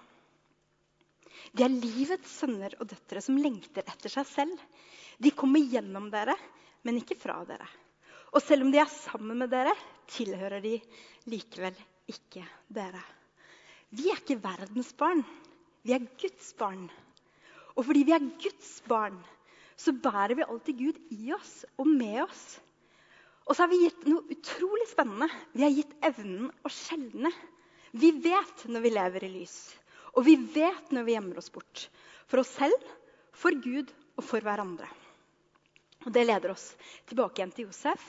De 1.51 1.65
er 1.67 1.73
livets 1.73 2.31
sønner 2.39 2.77
og 2.79 2.87
døtre 2.93 3.23
som 3.25 3.39
lengter 3.41 3.83
etter 3.83 4.13
seg 4.13 4.29
selv. 4.29 4.61
De 5.19 5.33
kommer 5.35 5.65
gjennom 5.67 6.07
dere, 6.13 6.37
men 6.87 7.01
ikke 7.01 7.19
fra 7.19 7.41
dere. 7.49 7.67
Og 8.33 8.41
selv 8.41 8.65
om 8.65 8.71
de 8.71 8.79
er 8.79 8.91
sammen 8.93 9.41
med 9.43 9.51
dere, 9.51 9.75
tilhører 10.15 10.63
de 10.63 10.77
likevel 11.27 11.75
ikke 12.13 12.45
dere. 12.71 13.03
Vi 13.91 14.09
er 14.13 14.21
ikke 14.23 14.39
verdens 14.45 14.93
barn. 14.97 15.25
Vi 15.83 15.93
er 15.97 16.07
Guds 16.23 16.53
barn. 16.57 16.87
Og 17.75 17.87
fordi 17.89 18.05
vi 18.07 18.15
er 18.15 18.31
Guds 18.45 18.77
barn, 18.87 19.19
så 19.77 19.91
bærer 19.93 20.37
vi 20.39 20.47
alltid 20.47 20.79
Gud 20.79 21.01
i 21.19 21.33
oss 21.35 21.65
og 21.81 21.91
med 21.91 22.23
oss. 22.23 22.45
Og 23.49 23.57
så 23.57 23.65
har 23.65 23.73
vi 23.73 23.83
gitt 23.83 24.07
noe 24.07 24.23
utrolig 24.31 24.87
spennende. 24.87 25.27
Vi 25.57 25.65
har 25.67 25.75
gitt 25.75 25.97
evnen 26.07 26.53
å 26.63 26.71
skjelne. 26.71 27.33
Vi 27.93 28.11
vet 28.25 28.65
når 28.73 28.81
vi 28.81 28.91
lever 28.93 29.25
i 29.27 29.33
lys, 29.35 29.57
og 30.17 30.25
vi 30.25 30.37
vet 30.55 30.93
når 30.95 31.05
vi 31.05 31.17
gjemmer 31.17 31.41
oss 31.41 31.53
bort. 31.53 31.87
For 32.29 32.41
oss 32.41 32.53
selv, 32.57 32.87
for 33.37 33.53
Gud 33.61 33.91
og 34.17 34.25
for 34.25 34.45
hverandre. 34.45 34.89
Og 36.07 36.13
Det 36.13 36.25
leder 36.25 36.55
oss 36.55 36.73
tilbake 37.07 37.41
igjen 37.41 37.53
til 37.53 37.69
Josef, 37.69 38.01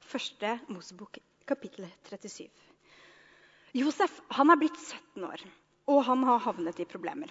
første 0.00 0.56
Mosebok, 0.72 1.18
kapittel 1.46 1.84
37. 2.08 2.48
Josef 3.76 4.14
han 4.38 4.50
er 4.50 4.60
blitt 4.60 4.78
17 4.80 5.26
år, 5.28 5.44
og 5.92 6.00
han 6.08 6.24
har 6.26 6.42
havnet 6.46 6.80
i 6.80 6.88
problemer. 6.88 7.28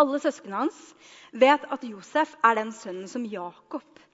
Alle 0.00 0.20
søsknene 0.20 0.66
hans 0.66 0.80
vet 1.32 1.64
at 1.64 1.86
Josef 1.88 2.36
er 2.44 2.58
den 2.60 2.74
sønnen 2.76 3.08
som 3.10 3.24
Jakob 3.24 4.04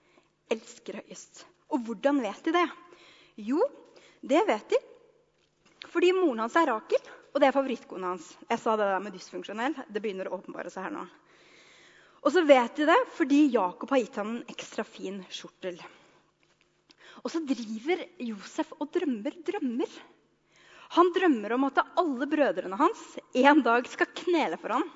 elsker 0.50 1.00
høyest. 1.02 1.44
Og 1.70 1.82
hvordan 1.86 2.22
vet 2.22 2.46
de 2.46 2.54
det? 2.54 2.66
Jo, 3.50 3.58
det 4.22 4.46
vet 4.46 4.70
de 4.70 4.80
fordi 5.90 6.12
moren 6.14 6.44
hans 6.44 6.56
er 6.58 6.70
Rakel, 6.70 7.10
og 7.30 7.40
det 7.40 7.48
er 7.48 7.54
favorittkona 7.54 8.12
hans. 8.12 8.28
Jeg 8.48 8.62
sa 8.62 8.76
det 8.78 8.86
der 8.90 9.02
med 9.02 9.14
dysfunksjonell. 9.14 9.74
Det 9.88 10.02
begynner 10.02 10.30
å 10.30 10.38
åpenbare 10.38 10.70
seg 10.72 10.86
her 10.86 10.94
nå. 10.94 11.04
Og 12.20 12.34
så 12.34 12.42
vet 12.44 12.76
de 12.76 12.86
det 12.90 12.98
fordi 13.16 13.46
Jakob 13.54 13.90
har 13.94 14.02
gitt 14.02 14.18
ham 14.20 14.32
en 14.34 14.52
ekstra 14.52 14.84
fin 14.84 15.20
skjortel. 15.32 15.78
Og 17.20 17.28
så 17.32 17.42
driver 17.44 18.02
Josef 18.22 18.72
og 18.78 18.90
drømmer 18.94 19.36
drømmer. 19.46 19.92
Han 20.96 21.12
drømmer 21.14 21.54
om 21.54 21.68
at 21.68 21.82
alle 22.00 22.26
brødrene 22.26 22.78
hans 22.80 23.02
en 23.38 23.62
dag 23.62 23.86
skal 23.88 24.10
knele 24.22 24.58
for 24.60 24.74
ham. 24.74 24.86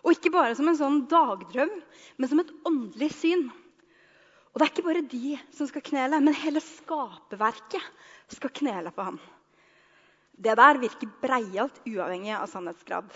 Og 0.00 0.14
ikke 0.14 0.32
bare 0.32 0.54
som 0.56 0.68
en 0.70 0.78
sånn 0.78 1.02
dagdrøm, 1.10 1.72
men 2.16 2.30
som 2.30 2.40
et 2.40 2.52
åndelig 2.68 3.10
syn. 3.18 3.48
Og 4.50 4.58
det 4.58 4.64
er 4.64 4.72
ikke 4.72 4.86
bare 4.86 5.08
de 5.10 5.34
som 5.56 5.68
skal 5.68 5.84
knele, 5.84 6.20
men 6.22 6.38
hele 6.38 6.62
skaperverket 6.64 8.32
skal 8.32 8.54
knele 8.56 8.92
for 8.94 9.10
ham. 9.10 9.20
Det 10.40 10.54
der 10.56 10.78
virker 10.80 11.10
breialt 11.20 11.82
uavhengig 11.84 12.32
av 12.32 12.46
sannhetsgrad. 12.48 13.10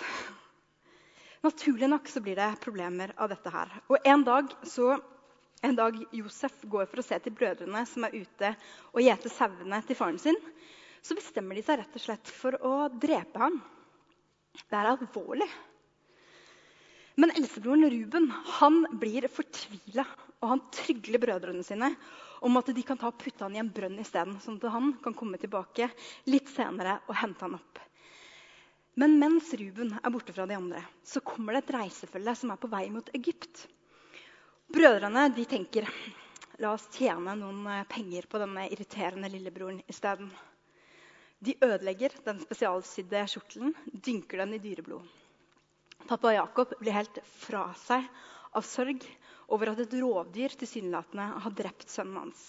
Naturlig 1.47 1.89
nok 1.89 2.09
så 2.09 2.21
blir 2.25 2.37
det 2.37 2.51
problemer 2.61 3.15
av 3.17 3.31
dette 3.33 3.53
her. 3.53 3.73
Og 3.89 3.97
en 4.05 4.25
dag 4.27 4.53
så 4.69 4.95
en 5.65 5.77
dag 5.79 5.97
Josef 6.13 6.59
går 6.69 6.85
for 6.91 7.01
å 7.01 7.05
se 7.07 7.17
til 7.25 7.33
brødrene 7.33 7.87
som 7.89 8.05
er 8.05 8.17
ute 8.19 8.51
og 8.93 9.01
gjeter 9.01 9.33
sauene 9.33 9.79
til 9.89 9.97
faren 9.97 10.19
sin, 10.21 10.37
så 11.01 11.17
bestemmer 11.17 11.57
de 11.57 11.65
seg 11.65 11.81
rett 11.81 11.97
og 11.97 12.05
slett 12.05 12.33
for 12.33 12.59
å 12.61 12.73
drepe 12.93 13.41
ham. 13.41 13.57
Det 14.69 14.77
er 14.77 14.91
alvorlig. 14.91 15.49
Men 17.17 17.33
eldstebroren 17.33 17.89
Ruben 17.89 18.29
han 18.59 18.83
blir 19.01 19.31
fortvila, 19.33 20.05
og 20.43 20.51
han 20.51 20.63
trygler 20.75 21.23
brødrene 21.23 21.65
sine 21.65 21.95
om 22.45 22.61
at 22.61 22.69
de 22.77 22.83
kan 22.85 22.99
ta 23.01 23.09
og 23.09 23.17
putte 23.21 23.47
han 23.47 23.55
i 23.57 23.61
en 23.63 23.71
brønn 23.73 23.97
isteden, 24.03 24.37
sånn 24.45 24.59
at 24.61 24.73
han 24.75 24.93
kan 25.05 25.17
komme 25.17 25.41
tilbake 25.41 25.89
litt 26.29 26.51
senere 26.53 26.99
og 27.09 27.17
hente 27.17 27.47
han 27.47 27.57
opp. 27.57 27.81
Men 29.01 29.17
mens 29.19 29.49
Ruben 29.59 29.95
er 29.97 30.13
borte 30.13 30.35
fra 30.37 30.45
de 30.47 30.55
andre, 30.55 30.83
så 31.03 31.23
kommer 31.25 31.57
det 31.57 31.65
et 31.65 31.73
reisefølge 31.79 32.37
som 32.39 32.53
er 32.53 32.61
på 32.61 32.71
vei 32.71 32.85
mot 32.93 33.09
Egypt. 33.17 33.65
Brødrene 34.71 35.25
de 35.35 35.47
tenker 35.49 35.89
la 36.63 36.75
oss 36.77 36.85
tjene 36.95 37.35
noen 37.41 37.65
penger 37.91 38.29
på 38.31 38.39
denne 38.43 38.69
irriterende 38.69 39.33
lillebroren 39.33 39.81
isteden. 39.91 40.29
De 41.45 41.57
ødelegger 41.65 42.15
den 42.29 42.39
spesialsydde 42.45 43.25
kjortelen, 43.33 43.75
dynker 43.91 44.45
den 44.45 44.55
i 44.55 44.63
dyreblod. 44.63 45.03
Pappa 46.05 46.37
Jakob 46.37 46.77
blir 46.79 46.95
helt 46.95 47.19
fra 47.41 47.67
seg 47.87 48.07
av 48.55 48.65
sorg 48.69 49.03
over 49.53 49.73
at 49.73 49.83
et 49.85 49.97
rovdyr 50.01 50.55
tilsynelatende 50.59 51.27
har 51.45 51.57
drept 51.57 51.91
sønnen 51.93 52.23
hans. 52.25 52.45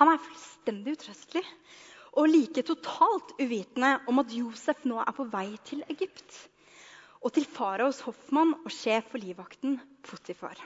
Han 0.00 0.10
er 0.12 0.22
fullstendig 0.24 0.96
utrøstelig 0.96 1.44
og 2.18 2.30
like 2.30 2.64
totalt 2.66 3.34
uvitende 3.38 3.96
om 4.10 4.22
at 4.22 4.32
Josef 4.34 4.82
nå 4.88 4.98
er 5.02 5.14
på 5.16 5.26
vei 5.30 5.48
til 5.66 5.84
Egypt 5.92 6.38
og 7.20 7.34
til 7.36 7.44
faraos 7.44 8.00
hoffmann 8.06 8.54
og 8.62 8.72
sjef 8.72 9.10
for 9.12 9.20
livvakten 9.20 9.76
Potifar. 10.06 10.56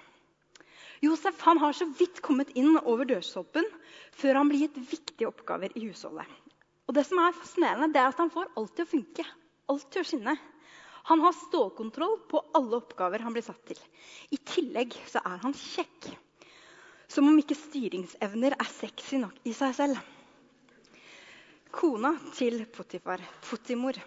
Josef 1.02 1.40
har 1.42 1.74
så 1.76 1.86
vidt 1.98 2.22
kommet 2.24 2.54
inn 2.56 2.78
over 2.84 3.04
dørstolpen 3.08 3.66
før 4.14 4.38
han 4.38 4.48
blir 4.48 4.64
gitt 4.64 4.78
viktige 4.78 5.28
oppgaver 5.28 5.74
i 5.74 5.88
husholdet. 5.88 6.28
Og 6.86 6.94
det 6.96 7.04
som 7.08 7.18
er 7.20 7.36
fascinerende, 7.36 7.90
det 7.92 8.00
er 8.00 8.12
at 8.12 8.20
han 8.20 8.32
får 8.32 8.52
alt 8.56 8.74
til 8.76 8.86
å 8.86 8.92
funke. 8.92 9.24
Alt 9.72 9.86
til 9.92 10.04
å 10.04 10.06
skinne. 10.06 10.34
Han 11.10 11.20
har 11.20 11.36
stålkontroll 11.36 12.18
på 12.30 12.40
alle 12.56 12.78
oppgaver 12.80 13.24
han 13.24 13.34
blir 13.34 13.44
satt 13.44 13.60
til. 13.68 13.80
I 14.32 14.38
tillegg 14.40 14.96
så 15.10 15.20
er 15.20 15.42
han 15.42 15.56
kjekk. 15.56 16.08
Som 17.10 17.28
om 17.28 17.38
ikke 17.38 17.56
styringsevner 17.58 18.56
er 18.56 18.70
sexy 18.72 19.20
nok 19.20 19.36
i 19.44 19.52
seg 19.56 19.74
selv. 19.76 20.00
Kona 21.74 22.14
til 22.36 22.62
Potifar, 22.70 23.22
Potimor 23.44 23.98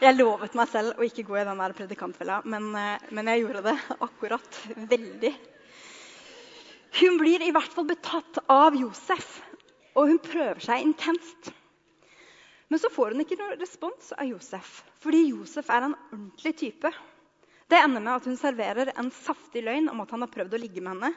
Jeg 0.00 0.16
lovet 0.16 0.56
meg 0.56 0.68
selv 0.68 0.98
å 0.98 1.04
ikke 1.06 1.24
gå 1.28 1.38
i 1.38 1.44
den 1.46 1.60
der 1.60 1.74
predikantfella, 1.76 2.40
men, 2.44 2.68
eh, 2.76 3.04
men 3.16 3.30
jeg 3.30 3.44
gjorde 3.44 3.62
det 3.70 3.76
akkurat 4.06 4.58
veldig. 4.90 5.32
Hun 7.00 7.16
blir 7.20 7.44
i 7.44 7.52
hvert 7.52 7.72
fall 7.72 7.88
betatt 7.88 8.42
av 8.52 8.76
Josef 8.76 9.38
og 9.96 10.10
hun 10.10 10.20
prøver 10.20 10.60
seg 10.60 10.84
intenst. 10.84 11.50
Men 12.68 12.82
så 12.82 12.90
får 12.90 13.14
hun 13.14 13.22
ikke 13.22 13.38
noen 13.38 13.60
respons 13.60 14.10
av 14.16 14.26
Josef, 14.26 14.80
fordi 15.02 15.28
Josef 15.28 15.68
er 15.70 15.86
en 15.86 15.94
ordentlig 16.10 16.54
type. 16.58 16.90
Det 17.70 17.78
ender 17.78 18.02
med 18.02 18.14
at 18.18 18.26
hun 18.26 18.38
serverer 18.38 18.92
en 18.94 19.10
saftig 19.14 19.62
løgn 19.66 19.90
om 19.92 20.02
at 20.02 20.14
han 20.14 20.22
har 20.24 20.32
prøvd 20.34 20.56
å 20.56 20.60
ligge 20.62 20.82
med 20.82 20.96
henne. 20.96 21.12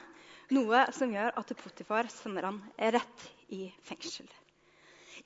Noe 0.54 0.84
som 0.94 1.12
gjør 1.14 1.34
at 1.38 1.50
Potifar 1.58 2.08
sender 2.10 2.48
han 2.48 2.60
rett 2.94 3.26
i 3.54 3.68
fengsel. 3.86 4.26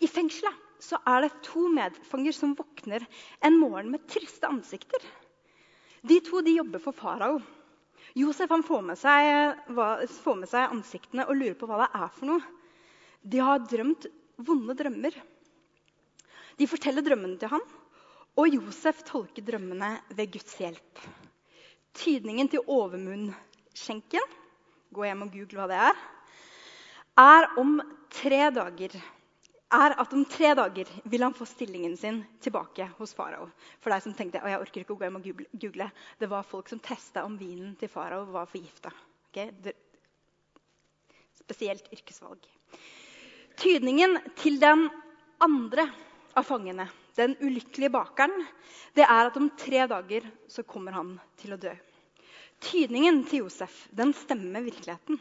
I 0.04 0.08
fengselet 0.10 0.84
så 0.84 0.98
er 1.08 1.24
det 1.24 1.42
to 1.46 1.68
medfanger 1.72 2.34
som 2.36 2.56
våkner 2.58 3.04
en 3.44 3.56
morgen 3.60 3.92
med 3.92 4.04
triste 4.10 4.48
ansikter. 4.48 5.00
De 6.04 6.18
to 6.24 6.42
de 6.44 6.56
jobber 6.58 6.82
for 6.82 6.96
farao. 6.96 7.38
Josef 8.14 8.50
han 8.52 8.64
får, 8.66 8.82
med 8.84 9.00
seg, 9.00 9.62
får 10.20 10.36
med 10.40 10.50
seg 10.50 10.74
ansiktene 10.76 11.24
og 11.24 11.38
lurer 11.38 11.56
på 11.58 11.68
hva 11.70 11.80
det 11.84 11.88
er 12.00 12.10
for 12.16 12.28
noe. 12.28 12.44
De 13.24 13.40
har 13.40 13.64
drømt 13.64 14.08
vonde 14.44 14.76
drømmer. 14.76 15.16
De 16.58 16.68
forteller 16.70 17.02
drømmene 17.02 17.38
til 17.40 17.50
ham, 17.50 17.64
og 18.38 18.50
Josef 18.50 19.02
tolker 19.06 19.44
drømmene 19.46 19.90
ved 20.14 20.32
Guds 20.34 20.56
hjelp. 20.58 21.02
Tydningen 21.94 22.50
til 22.50 22.64
overmunnskjenken 22.66 24.32
gå 24.94 25.04
hjem 25.06 25.26
og 25.26 25.34
google 25.34 25.61
hva 25.61 25.68
det 25.70 25.80
er, 25.88 26.00
er, 27.18 27.49
om 27.58 27.76
tre 28.14 28.40
dager, 28.54 28.94
er 29.75 29.94
at 29.99 30.12
om 30.14 30.25
tre 30.30 30.52
dager 30.54 30.90
vil 31.11 31.25
han 31.25 31.34
få 31.34 31.46
stillingen 31.50 31.96
sin 31.99 32.20
tilbake 32.42 32.87
hos 32.99 33.14
farao. 33.16 33.49
For 33.82 33.90
deg 33.90 34.04
som 34.04 34.14
tenkte 34.14 34.42
å, 34.42 34.50
jeg 34.50 34.62
orker 34.62 34.82
ikke 34.82 34.94
å 34.94 34.99
gå 34.99 35.06
hjem 35.06 35.18
og 35.18 35.28
google, 35.62 35.88
det 36.20 36.30
var 36.30 36.46
folk 36.46 36.70
som 36.70 36.82
testa 36.82 37.25
om 37.26 37.38
vinen 37.38 37.75
til 37.80 37.90
farao 37.90 38.26
var 38.34 38.50
forgifta. 38.50 38.92
Okay? 39.30 39.50
Spesielt 41.38 41.90
yrkesvalg. 41.94 42.46
Tydningen 43.58 44.18
til 44.38 44.58
den 44.62 44.88
andre 45.42 45.88
av 46.34 46.46
fangene 46.46 46.88
den 47.14 47.36
ulykkelige 47.40 47.92
bakeren, 47.94 48.34
det 48.94 49.04
er 49.06 49.28
at 49.28 49.36
om 49.38 49.50
tre 49.58 49.84
dager 49.90 50.26
så 50.50 50.64
kommer 50.66 50.96
han 50.96 51.14
til 51.40 51.54
å 51.54 51.60
dø. 51.60 51.72
Tydningen 52.64 53.22
til 53.28 53.44
Josef 53.44 53.84
den 53.94 54.14
stemmer 54.16 54.64
virkeligheten. 54.64 55.20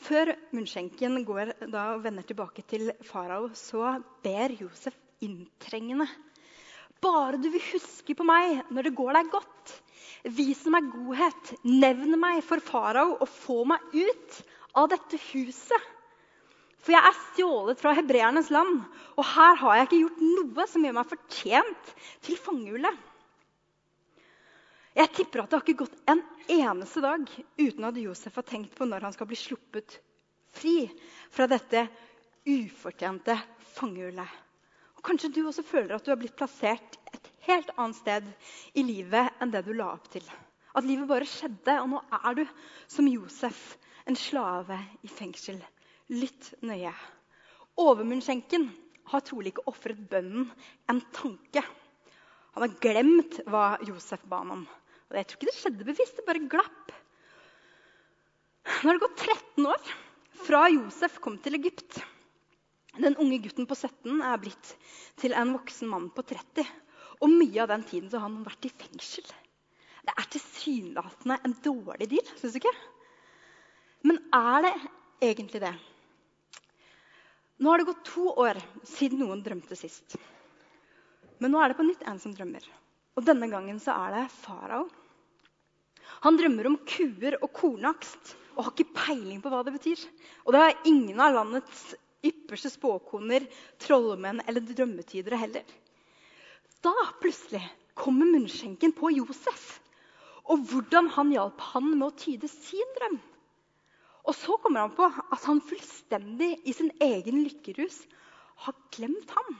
Før 0.00 0.32
munnskjenken 0.54 1.18
går 1.28 1.54
da 1.68 1.90
og 1.94 2.04
vender 2.06 2.24
tilbake 2.26 2.64
til 2.68 2.92
farao, 3.04 3.50
så 3.54 3.98
ber 4.24 4.54
Josef 4.56 4.96
inntrengende. 5.24 6.06
Bare 7.00 7.40
du 7.40 7.48
vil 7.52 7.64
huske 7.72 8.16
på 8.16 8.24
meg 8.28 8.62
når 8.72 8.88
det 8.88 8.96
går 8.96 9.16
deg 9.16 9.30
godt. 9.32 9.74
Vis 10.36 10.62
meg 10.72 10.90
godhet. 10.92 11.54
Nevn 11.64 12.16
meg 12.20 12.42
for 12.44 12.60
farao 12.64 13.16
og 13.18 13.28
få 13.28 13.62
meg 13.68 13.94
ut 13.96 14.40
av 14.76 14.90
dette 14.92 15.20
huset. 15.30 15.88
For 16.80 16.94
jeg 16.94 17.04
er 17.04 17.16
stjålet 17.18 17.80
fra 17.80 17.92
hebreernes 17.96 18.48
land, 18.54 18.80
og 19.20 19.26
her 19.34 19.58
har 19.60 19.76
jeg 19.76 19.88
ikke 19.88 20.00
gjort 20.00 20.20
noe 20.24 20.66
som 20.70 20.84
gjør 20.86 20.96
meg 20.96 21.08
fortjent 21.10 21.94
til 22.24 22.38
fangehullet. 22.40 23.06
Jeg 24.96 25.12
tipper 25.14 25.42
at 25.42 25.50
det 25.52 25.58
har 25.58 25.66
ikke 25.66 25.82
gått 25.84 25.98
en 26.10 26.22
eneste 26.50 27.02
dag 27.04 27.26
uten 27.60 27.86
at 27.86 27.98
Josef 28.00 28.38
har 28.40 28.46
tenkt 28.48 28.72
på 28.76 28.88
når 28.88 29.06
han 29.06 29.14
skal 29.14 29.28
bli 29.30 29.38
sluppet 29.38 30.00
fri 30.56 30.76
fra 31.30 31.46
dette 31.50 31.84
ufortjente 32.48 33.36
fangehullet. 33.76 34.38
Og 34.98 35.04
Kanskje 35.06 35.30
du 35.32 35.44
også 35.46 35.64
føler 35.64 35.94
at 35.96 36.04
du 36.04 36.10
har 36.12 36.18
blitt 36.20 36.36
plassert 36.36 36.98
et 37.14 37.30
helt 37.46 37.70
annet 37.76 38.00
sted 38.00 38.26
i 38.76 38.84
livet 38.84 39.40
enn 39.40 39.52
det 39.52 39.62
du 39.68 39.72
la 39.76 39.92
opp 39.94 40.10
til. 40.12 40.24
At 40.76 40.86
livet 40.86 41.08
bare 41.10 41.28
skjedde, 41.28 41.76
og 41.82 41.88
nå 41.92 42.00
er 42.20 42.40
du 42.40 42.42
som 42.90 43.08
Josef, 43.10 43.60
en 44.06 44.18
slave 44.18 44.76
i 45.06 45.10
fengsel. 45.10 45.58
Lytt 46.10 46.52
nøye. 46.66 46.92
Overmunnskjenken 47.80 48.66
har 49.12 49.22
trolig 49.26 49.52
ikke 49.52 49.68
ofret 49.70 50.00
bønnen 50.10 50.48
en 50.90 51.00
tanke. 51.14 51.62
Han 52.56 52.64
har 52.66 52.78
glemt 52.82 53.38
hva 53.46 53.78
Josef 53.86 54.24
ba 54.28 54.42
ham 54.42 54.54
om. 54.58 54.64
Og 55.10 55.18
jeg 55.18 55.26
tror 55.26 55.38
ikke 55.38 55.50
det 55.50 55.56
skjedde 55.58 55.86
bevisst. 55.86 56.18
Det 56.18 56.26
bare 56.26 56.46
glapp. 56.50 56.94
Nå 58.80 58.90
har 58.90 58.98
det 58.98 59.04
gått 59.04 59.22
13 59.26 59.68
år 59.70 59.92
fra 60.46 60.64
Josef 60.72 61.18
kom 61.22 61.38
til 61.42 61.58
Egypt. 61.58 62.00
Den 62.98 63.16
unge 63.22 63.38
gutten 63.44 63.68
på 63.70 63.76
17 63.78 64.22
er 64.26 64.40
blitt 64.42 64.72
til 65.20 65.34
en 65.36 65.54
voksen 65.54 65.90
mann 65.90 66.08
på 66.14 66.24
30. 66.26 66.66
Og 67.20 67.30
mye 67.32 67.62
av 67.62 67.70
den 67.70 67.86
tiden 67.86 68.10
har 68.14 68.26
han 68.26 68.42
vært 68.46 68.66
i 68.66 68.72
fengsel. 68.82 69.26
Det 70.06 70.14
er 70.16 70.30
tilsynelatende 70.32 71.38
en 71.44 71.54
dårlig 71.62 72.08
deal, 72.10 72.34
syns 72.40 72.56
du 72.56 72.60
ikke? 72.62 72.74
Men 74.08 74.18
er 74.34 74.66
det 74.66 74.74
egentlig 75.30 75.60
det? 75.62 75.74
Nå 77.60 77.70
har 77.70 77.78
det 77.78 77.90
gått 77.90 78.04
to 78.08 78.30
år 78.40 78.56
siden 78.88 79.20
noen 79.20 79.42
drømte 79.44 79.76
sist. 79.76 80.16
Men 81.40 81.52
nå 81.52 81.60
er 81.60 81.72
det 81.72 81.76
på 81.76 81.84
nytt 81.84 82.04
en 82.08 82.20
som 82.20 82.32
drømmer. 82.32 82.64
Og 83.16 83.26
denne 83.26 83.48
gangen 83.52 83.80
så 83.82 83.92
er 84.06 84.16
det 84.16 84.26
farao. 84.32 84.86
Han 86.24 86.36
drømmer 86.40 86.68
om 86.68 86.78
kuer 86.88 87.36
og 87.40 87.50
kornakst 87.56 88.34
og 88.54 88.64
har 88.64 88.72
ikke 88.74 88.96
peiling 88.96 89.42
på 89.44 89.52
hva 89.52 89.60
det 89.64 89.74
betyr. 89.76 90.00
Og 90.44 90.52
det 90.56 90.62
har 90.62 90.88
ingen 90.88 91.20
av 91.20 91.36
landets 91.36 91.84
ypperste 92.24 92.72
spåkoner, 92.72 93.46
trollmenn 93.80 94.42
eller 94.46 94.64
drømmetydere 94.64 95.38
heller. 95.40 95.64
Da 96.84 96.92
plutselig 97.20 97.62
kommer 97.96 98.28
munnskjenken 98.28 98.92
på 98.96 99.12
Josef 99.18 99.80
og 100.50 100.64
hvordan 100.70 101.10
han 101.14 101.32
hjalp 101.34 101.60
han 101.74 101.92
med 101.92 102.06
å 102.08 102.16
tyde 102.16 102.48
sin 102.50 102.96
drøm. 102.96 103.20
Og 104.28 104.36
så 104.36 104.56
kommer 104.60 104.84
han 104.84 104.94
på 104.96 105.06
at 105.08 105.44
han 105.48 105.62
fullstendig 105.64 106.52
i 106.68 106.74
sin 106.76 106.90
egen 107.00 107.42
lykkerus 107.46 108.02
har 108.66 108.76
glemt 108.92 109.30
ham. 109.36 109.54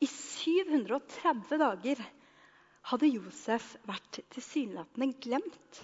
I 0.00 0.08
730 0.08 1.60
dager 1.60 2.02
hadde 2.90 3.12
Josef 3.12 3.74
vært 3.88 4.20
tilsynelatende 4.32 5.12
glemt. 5.20 5.80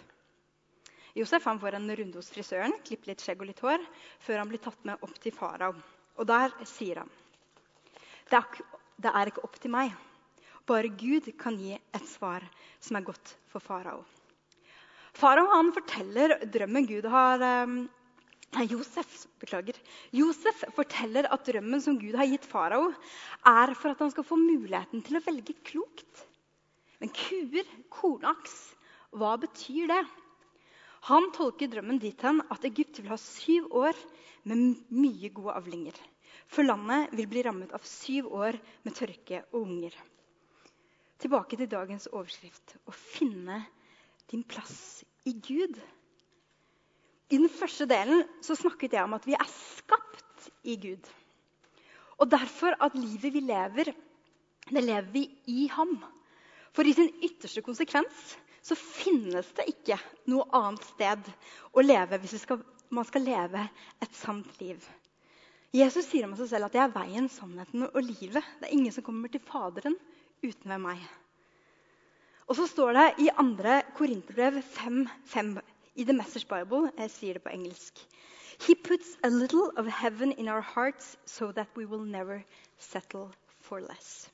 Josef 1.16 1.47
han 1.49 1.61
får 1.61 1.79
en 1.79 1.92
runde 1.97 2.21
hos 2.21 2.29
frisøren, 2.33 2.75
klipper 2.85 3.12
litt 3.12 3.25
skjegg 3.25 3.40
og 3.40 3.49
litt 3.49 3.62
hår, 3.64 3.85
før 4.21 4.42
han 4.42 4.51
blir 4.51 4.61
tatt 4.64 4.83
med 4.88 5.01
opp 5.05 5.16
til 5.21 5.33
farao. 5.33 5.73
Og 6.16 6.29
der 6.29 6.53
sier 6.69 7.03
han 7.05 7.12
det 8.27 8.40
er, 8.40 8.62
det 8.99 9.11
er 9.14 9.31
ikke 9.31 9.45
opp 9.47 9.57
til 9.62 9.71
meg. 9.71 9.92
Bare 10.66 10.90
Gud 10.90 11.29
kan 11.38 11.55
gi 11.61 11.77
et 11.77 12.09
svar 12.11 12.42
som 12.83 12.99
er 12.99 13.07
godt 13.07 13.37
for 13.53 13.62
farao. 13.62 14.01
Farao 15.17 15.49
forteller 15.73 16.37
drømmen 16.53 16.87
Gud 16.89 17.07
har 17.09 17.43
Nei, 18.57 18.65
Josef, 18.71 19.27
beklager. 19.43 19.77
Josef 20.17 20.63
forteller 20.77 21.27
at 21.33 21.45
drømmen 21.45 21.83
som 21.83 21.99
Gud 22.01 22.15
har 22.17 22.29
gitt 22.31 22.47
farao, 22.49 22.93
er 23.45 23.73
for 23.77 23.93
at 23.93 24.01
han 24.01 24.13
skal 24.15 24.25
få 24.25 24.39
muligheten 24.41 25.03
til 25.05 25.19
å 25.19 25.23
velge 25.25 25.57
klokt. 25.67 26.23
Men 27.03 27.13
kuer, 27.13 27.67
kornaks, 27.93 28.55
hva 29.13 29.35
betyr 29.43 29.91
det? 29.93 30.01
Han 31.11 31.29
tolker 31.37 31.69
drømmen 31.71 32.01
dit 32.03 32.23
hen 32.25 32.41
at 32.51 32.65
Egypt 32.65 33.03
vil 33.03 33.13
ha 33.13 33.19
syv 33.21 33.69
år 33.77 33.99
med 34.49 34.81
mye 34.95 35.31
gode 35.37 35.59
avlinger. 35.61 35.99
For 36.49 36.65
landet 36.65 37.13
vil 37.19 37.29
bli 37.31 37.45
rammet 37.45 37.75
av 37.77 37.85
syv 37.87 38.31
år 38.33 38.57
med 38.87 38.97
tørke 38.97 39.43
og 39.53 39.61
unger. 39.67 39.95
Tilbake 41.21 41.59
til 41.61 41.71
dagens 41.71 42.09
overskrift 42.13 42.79
å 42.87 42.95
finne 42.95 43.65
din 44.31 44.43
plass 44.47 45.05
i 45.27 45.33
Gud. 45.33 45.79
I 47.31 47.39
den 47.39 47.51
første 47.51 47.87
delen 47.91 48.25
så 48.45 48.55
snakket 48.59 48.95
jeg 48.95 49.07
om 49.07 49.17
at 49.17 49.27
vi 49.27 49.35
er 49.35 49.49
skapt 49.51 50.51
i 50.67 50.77
Gud. 50.79 51.09
Og 52.23 52.31
derfor 52.31 52.77
at 52.81 52.95
livet 52.97 53.33
vi 53.35 53.43
lever, 53.45 53.91
det 54.71 54.83
lever 54.83 55.11
vi 55.12 55.25
i 55.53 55.67
ham. 55.73 55.99
For 56.75 56.87
i 56.87 56.95
sin 56.97 57.11
ytterste 57.25 57.62
konsekvens 57.67 58.37
så 58.67 58.77
finnes 58.79 59.49
det 59.57 59.69
ikke 59.71 59.99
noe 60.31 60.47
annet 60.57 60.87
sted 60.89 61.29
å 61.73 61.85
leve 61.85 62.19
hvis 62.23 62.39
skal, 62.43 62.62
man 62.91 63.07
skal 63.07 63.27
leve 63.27 63.62
et 64.03 64.17
sant 64.17 64.49
liv. 64.61 64.81
Jesus 65.77 66.09
sier 66.09 66.27
om 66.27 66.35
seg 66.39 66.49
selv 66.49 66.69
at 66.69 66.75
'jeg 66.75 66.85
er 66.85 66.95
veien, 66.95 67.29
sannheten 67.29 67.83
og 67.87 68.03
livet'. 68.03 68.51
Det 68.61 68.69
er 68.69 68.73
ingen 68.73 68.93
som 68.93 69.05
kommer 69.05 69.29
til 69.29 69.41
Faderen 69.41 69.97
uten 70.43 70.71
ved 70.71 70.79
meg. 70.79 70.99
Og 72.47 72.57
så 72.57 72.67
står 72.71 72.93
det 72.95 73.07
i 73.25 73.31
2. 73.39 73.81
Korinterbrev 73.99 74.61
5.5 74.77 75.57
i 75.97 76.05
The 76.05 76.15
Message 76.15 76.47
Bible. 76.47 76.93
Jeg 76.99 77.11
sier 77.11 77.35
det 77.35 77.43
på 77.43 77.51
engelsk. 77.51 77.99
He 78.67 78.75
puts 78.75 79.17
a 79.25 79.29
little 79.29 79.73
of 79.77 79.87
heaven 79.87 80.33
in 80.33 80.49
our 80.49 80.63
hearts 80.63 81.17
so 81.27 81.53
that 81.53 81.69
we 81.77 81.85
will 81.85 82.05
never 82.05 82.41
settle 82.79 83.33
for 83.61 83.81
less. 83.81 84.31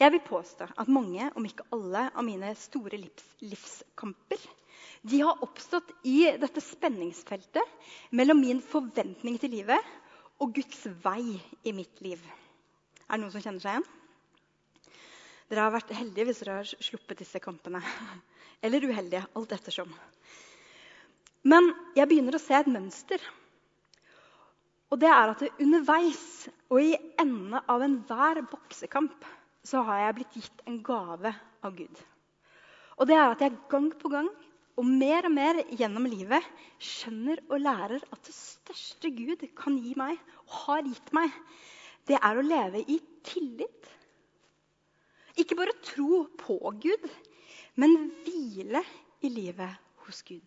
Jeg 0.00 0.12
vil 0.12 0.22
påstå 0.26 0.66
at 0.78 0.88
mange, 0.88 1.30
om 1.36 1.44
ikke 1.44 1.66
alle, 1.72 2.06
av 2.14 2.24
mine 2.24 2.54
store 2.56 2.96
livs, 2.96 3.26
livskamper 3.40 4.40
de 5.02 5.20
har 5.24 5.42
oppstått 5.44 5.90
i 6.04 6.24
dette 6.40 6.60
spenningsfeltet 6.60 8.14
mellom 8.16 8.40
min 8.40 8.60
forventning 8.64 9.38
til 9.40 9.54
livet 9.56 9.92
og 10.40 10.52
Guds 10.56 10.84
vei 11.04 11.40
i 11.64 11.72
mitt 11.76 12.00
liv. 12.04 12.20
Er 13.08 13.16
det 13.16 13.22
noen 13.24 13.32
som 13.32 13.44
kjenner 13.44 13.64
seg 13.64 13.76
igjen? 13.78 13.88
Dere 15.50 15.66
har 15.66 15.74
vært 15.74 15.90
heldige 15.98 16.28
hvis 16.28 16.40
dere 16.44 16.60
har 16.60 16.68
sluppet 16.70 17.24
disse 17.24 17.40
kampene. 17.42 17.82
Eller 18.64 18.86
uheldige, 18.86 19.24
alt 19.34 19.54
ettersom. 19.56 19.90
Men 21.42 21.72
jeg 21.96 22.06
begynner 22.10 22.36
å 22.36 22.42
se 22.42 22.54
et 22.54 22.70
mønster. 22.70 23.22
Og 24.90 25.00
det 25.00 25.10
er 25.10 25.32
at 25.32 25.42
underveis 25.62 26.22
og 26.70 26.82
i 26.82 26.94
enden 27.18 27.56
av 27.60 27.82
enhver 27.82 28.42
boksekamp 28.50 29.26
så 29.66 29.82
har 29.86 30.04
jeg 30.04 30.16
blitt 30.18 30.38
gitt 30.38 30.62
en 30.68 30.78
gave 30.84 31.32
av 31.66 31.74
Gud. 31.76 31.98
Og 33.00 33.08
det 33.08 33.16
er 33.16 33.32
at 33.32 33.42
jeg 33.44 33.58
gang 33.72 33.90
på 33.96 34.10
gang 34.12 34.28
og 34.80 34.86
mer 34.86 35.26
og 35.28 35.34
mer 35.34 35.60
gjennom 35.76 36.06
livet 36.08 36.46
skjønner 36.80 37.42
og 37.50 37.62
lærer 37.62 38.00
at 38.00 38.22
det 38.26 38.34
største 38.36 39.10
Gud 39.12 39.44
kan 39.58 39.76
gi 39.82 39.94
meg, 39.98 40.18
og 40.46 40.58
har 40.64 40.86
gitt 40.86 41.10
meg, 41.16 41.34
det 42.08 42.16
er 42.16 42.38
å 42.38 42.44
leve 42.44 42.82
i 42.88 42.96
tillit. 43.26 43.90
Ikke 45.40 45.56
bare 45.56 45.76
tro 45.84 46.24
på 46.40 46.58
Gud, 46.82 47.06
men 47.80 48.10
hvile 48.24 48.82
i 49.24 49.30
livet 49.32 49.78
hos 50.04 50.20
Gud. 50.26 50.44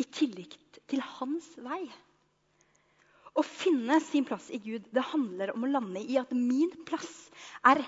I 0.00 0.04
tillikt 0.10 0.80
til 0.90 1.02
hans 1.18 1.52
vei. 1.62 1.84
Å 3.34 3.42
finne 3.46 3.98
sin 4.02 4.26
plass 4.26 4.48
i 4.54 4.60
Gud 4.62 4.86
det 4.94 5.06
handler 5.10 5.52
om 5.54 5.66
å 5.66 5.70
lande 5.70 6.02
i 6.02 6.18
at 6.20 6.30
min 6.34 6.70
plass 6.86 7.28
er 7.66 7.82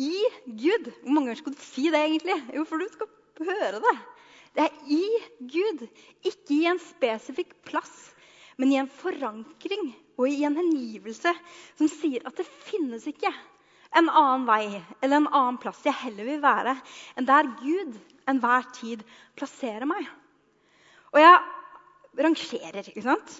i 0.00 0.12
Gud. 0.44 0.90
Hvor 1.02 1.12
mange 1.12 1.30
ganger 1.30 1.40
skal 1.40 1.56
du 1.56 1.62
si 1.64 1.86
det, 1.92 2.00
egentlig? 2.00 2.36
Jo, 2.56 2.64
for 2.68 2.80
du 2.80 2.88
skal 2.92 3.48
høre 3.48 3.80
det. 3.84 3.94
Det 4.54 4.66
er 4.68 4.74
i 4.92 5.04
Gud, 5.50 5.86
ikke 6.22 6.54
i 6.54 6.66
en 6.70 6.80
spesifikk 6.82 7.56
plass, 7.66 7.94
men 8.60 8.70
i 8.70 8.78
en 8.78 8.90
forankring 9.00 9.88
og 10.14 10.28
i 10.30 10.44
en 10.46 10.54
hengivelse 10.60 11.32
som 11.74 11.90
sier 11.90 12.22
at 12.28 12.38
det 12.38 12.46
finnes 12.68 13.08
ikke 13.10 13.32
en 13.94 14.10
annen 14.10 14.46
vei 14.48 14.82
eller 15.00 15.16
en 15.20 15.30
annen 15.30 15.58
plass 15.62 15.82
jeg 15.86 15.96
heller 16.02 16.26
vil 16.28 16.42
være 16.42 16.74
enn 17.14 17.28
der 17.28 17.50
Gud 17.60 17.96
enhver 18.30 18.66
tid 18.74 19.04
plasserer 19.38 19.86
meg. 19.88 20.06
Og 21.14 21.20
jeg 21.20 22.24
rangerer, 22.24 22.88
ikke 22.90 23.04
sant? 23.04 23.36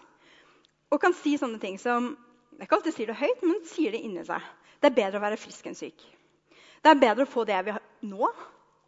Og 0.93 1.01
kan 1.03 1.15
si 1.17 1.37
sånne 1.41 1.61
ting 1.63 1.79
som 1.81 2.15
Jeg 2.55 2.69
ikke 2.69 2.77
alltid 2.77 2.95
sier 2.95 3.09
det 3.11 3.19
høyt, 3.19 3.41
men 3.43 3.65
sier 3.67 3.91
det 3.91 3.99
inni 4.07 4.23
seg. 4.23 4.43
Det 4.79 4.87
er 4.87 4.95
bedre 4.95 5.19
å 5.19 5.23
være 5.25 5.39
frisk 5.43 5.65
enn 5.67 5.75
syk. 5.75 6.05
Det 6.85 6.91
er 6.93 7.01
bedre 7.03 7.25
å 7.27 7.31
få 7.33 7.43
det 7.49 7.57
jeg 7.57 7.67
vil 7.67 7.75
ha 7.75 7.81
nå, 8.07 8.29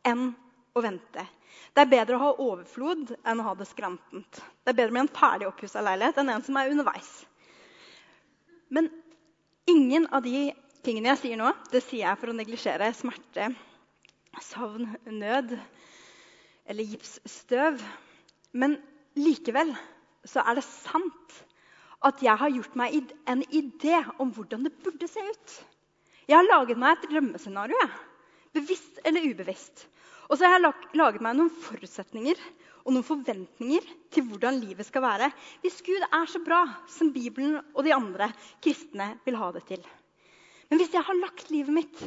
enn 0.06 0.28
å 0.70 0.82
vente. 0.84 1.24
Det 1.74 1.82
er 1.82 1.90
bedre 1.90 2.14
å 2.14 2.22
ha 2.22 2.28
overflod 2.44 3.10
enn 3.26 3.42
å 3.42 3.46
ha 3.48 3.54
det 3.58 3.66
skrantent. 3.66 4.38
Det 4.62 4.70
er 4.70 4.78
bedre 4.78 4.94
med 4.94 5.02
en 5.02 5.10
ferdig 5.18 5.48
oppussa 5.48 5.82
leilighet 5.82 6.20
enn 6.22 6.30
en 6.36 6.46
som 6.46 6.60
er 6.60 6.70
underveis. 6.70 7.10
Men 8.70 8.86
ingen 9.66 10.06
av 10.14 10.22
de 10.22 10.52
tingene 10.86 11.10
jeg 11.14 11.22
sier 11.24 11.40
nå, 11.40 11.50
det 11.72 11.82
sier 11.82 12.04
jeg 12.04 12.20
for 12.20 12.30
å 12.30 12.36
neglisjere 12.36 12.92
smerte, 12.94 13.50
savn, 14.44 14.92
nød 15.10 15.56
eller 16.66 16.90
gipsstøv. 16.92 17.80
Men 18.54 18.76
likevel 19.18 19.72
så 20.26 20.44
er 20.46 20.58
det 20.58 20.66
sant 20.66 21.40
at 22.06 22.22
jeg 22.22 22.38
har 22.38 22.52
gjort 22.52 22.76
meg 22.78 23.00
en 23.26 23.42
idé 23.48 23.98
om 24.22 24.30
hvordan 24.36 24.66
det 24.66 24.76
burde 24.84 25.08
se 25.10 25.22
ut. 25.24 25.56
Jeg 26.26 26.38
har 26.38 26.46
laget 26.46 26.78
meg 26.78 26.94
et 26.96 27.10
drømmescenario. 27.10 27.82
Bevisst 28.54 29.00
eller 29.06 29.26
ubevisst. 29.26 29.86
Og 30.30 30.38
så 30.38 30.46
har 30.46 30.58
jeg 30.58 30.72
laget 30.98 31.22
meg 31.22 31.36
noen 31.38 31.52
forutsetninger 31.62 32.38
og 32.86 32.94
noen 32.94 33.06
forventninger 33.06 33.86
til 34.14 34.26
hvordan 34.26 34.58
livet 34.62 34.86
skal 34.86 35.04
være 35.04 35.30
hvis 35.62 35.82
Gud 35.86 36.02
er 36.06 36.30
så 36.30 36.42
bra 36.42 36.62
som 36.90 37.12
Bibelen 37.14 37.58
og 37.74 37.86
de 37.86 37.94
andre 37.94 38.30
kristne 38.62 39.16
vil 39.26 39.38
ha 39.38 39.52
det 39.54 39.66
til. 39.70 39.86
Men 40.70 40.80
hvis 40.80 40.94
jeg 40.94 41.06
har 41.06 41.20
lagt 41.20 41.50
livet 41.54 41.74
mitt 41.74 42.02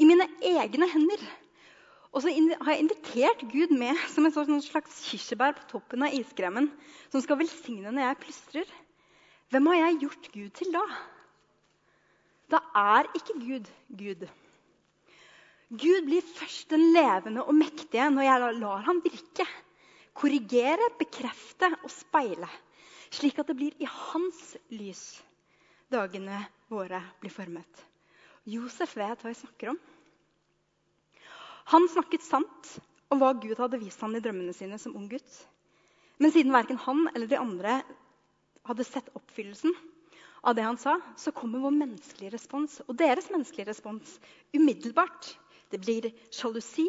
i 0.00 0.06
mine 0.08 0.26
egne 0.42 0.88
hender, 0.90 1.22
og 2.10 2.24
så 2.24 2.32
har 2.32 2.72
jeg 2.72 2.82
invitert 2.82 3.42
Gud 3.52 3.70
med 3.78 3.98
som 4.10 4.26
en 4.26 4.34
sånn 4.34 4.62
slags 4.64 5.04
kirsebær 5.06 5.54
på 5.60 5.68
toppen 5.70 6.02
av 6.02 6.14
iskremmen 6.16 6.66
som 7.12 7.22
skal 7.22 7.38
velsigne 7.38 7.92
når 7.94 8.08
jeg 8.08 8.20
plystrer, 8.24 8.72
hvem 9.50 9.70
har 9.70 9.78
jeg 9.80 10.00
gjort 10.04 10.30
Gud 10.34 10.50
til 10.58 10.74
da? 10.74 10.82
Da 12.50 12.60
er 12.74 13.10
ikke 13.14 13.38
Gud 13.38 13.70
Gud. 13.98 14.24
Gud 15.70 16.06
blir 16.06 16.26
først 16.26 16.72
den 16.74 16.88
levende 16.96 17.44
og 17.46 17.54
mektige 17.54 18.08
når 18.10 18.26
jeg 18.26 18.54
lar 18.58 18.86
ham 18.88 19.02
virke. 19.04 19.46
Korrigere, 20.18 20.90
bekrefte 20.98 21.70
og 21.84 21.90
speile, 21.94 22.48
slik 23.14 23.38
at 23.38 23.46
det 23.50 23.56
blir 23.58 23.76
i 23.78 23.86
hans 23.86 24.56
lys 24.74 25.04
dagene 25.90 26.42
våre 26.70 27.00
blir 27.22 27.32
formet. 27.34 27.89
Josef 28.48 28.96
vet 28.96 29.20
hva 29.20 29.32
jeg 29.32 29.42
snakker 29.42 29.72
om. 29.74 29.80
Han 31.70 31.86
snakket 31.92 32.24
sant 32.24 32.70
om 33.12 33.20
hva 33.20 33.34
Gud 33.38 33.58
hadde 33.60 33.80
vist 33.82 34.00
ham 34.02 34.14
i 34.16 34.22
drømmene 34.22 34.54
sine 34.56 34.78
som 34.80 34.96
ung 34.96 35.08
gutt. 35.10 35.30
Men 36.20 36.32
siden 36.32 36.54
verken 36.54 36.80
han 36.82 37.06
eller 37.14 37.28
de 37.30 37.38
andre 37.40 37.80
hadde 38.68 38.86
sett 38.86 39.10
oppfyllelsen 39.16 39.74
av 40.46 40.56
det 40.56 40.64
han 40.64 40.78
sa, 40.80 40.96
så 41.16 41.32
kommer 41.36 41.62
vår 41.62 41.74
menneskelige 41.76 42.32
respons 42.34 42.78
og 42.86 42.96
deres 43.00 43.28
menneskelige 43.32 43.68
respons 43.70 44.16
umiddelbart. 44.56 45.34
Det 45.70 45.80
blir 45.82 46.08
sjalusi, 46.32 46.86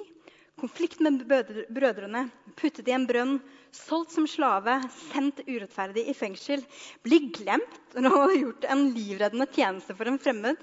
konflikt 0.59 1.01
med 1.03 1.23
brødrene, 1.27 2.25
puttet 2.59 2.87
i 2.89 2.95
en 2.95 3.07
brønn, 3.09 3.37
solgt 3.75 4.13
som 4.15 4.27
slave, 4.29 4.77
sendt 5.11 5.43
urettferdig 5.47 6.07
i 6.11 6.15
fengsel, 6.17 6.63
blir 7.05 7.29
glemt 7.33 7.95
når 7.95 8.09
han 8.09 8.25
har 8.29 8.39
gjort 8.39 8.67
en 8.71 8.83
livreddende 8.95 9.47
tjeneste 9.51 9.95
for 9.97 10.11
en 10.11 10.19
fremmed. 10.21 10.59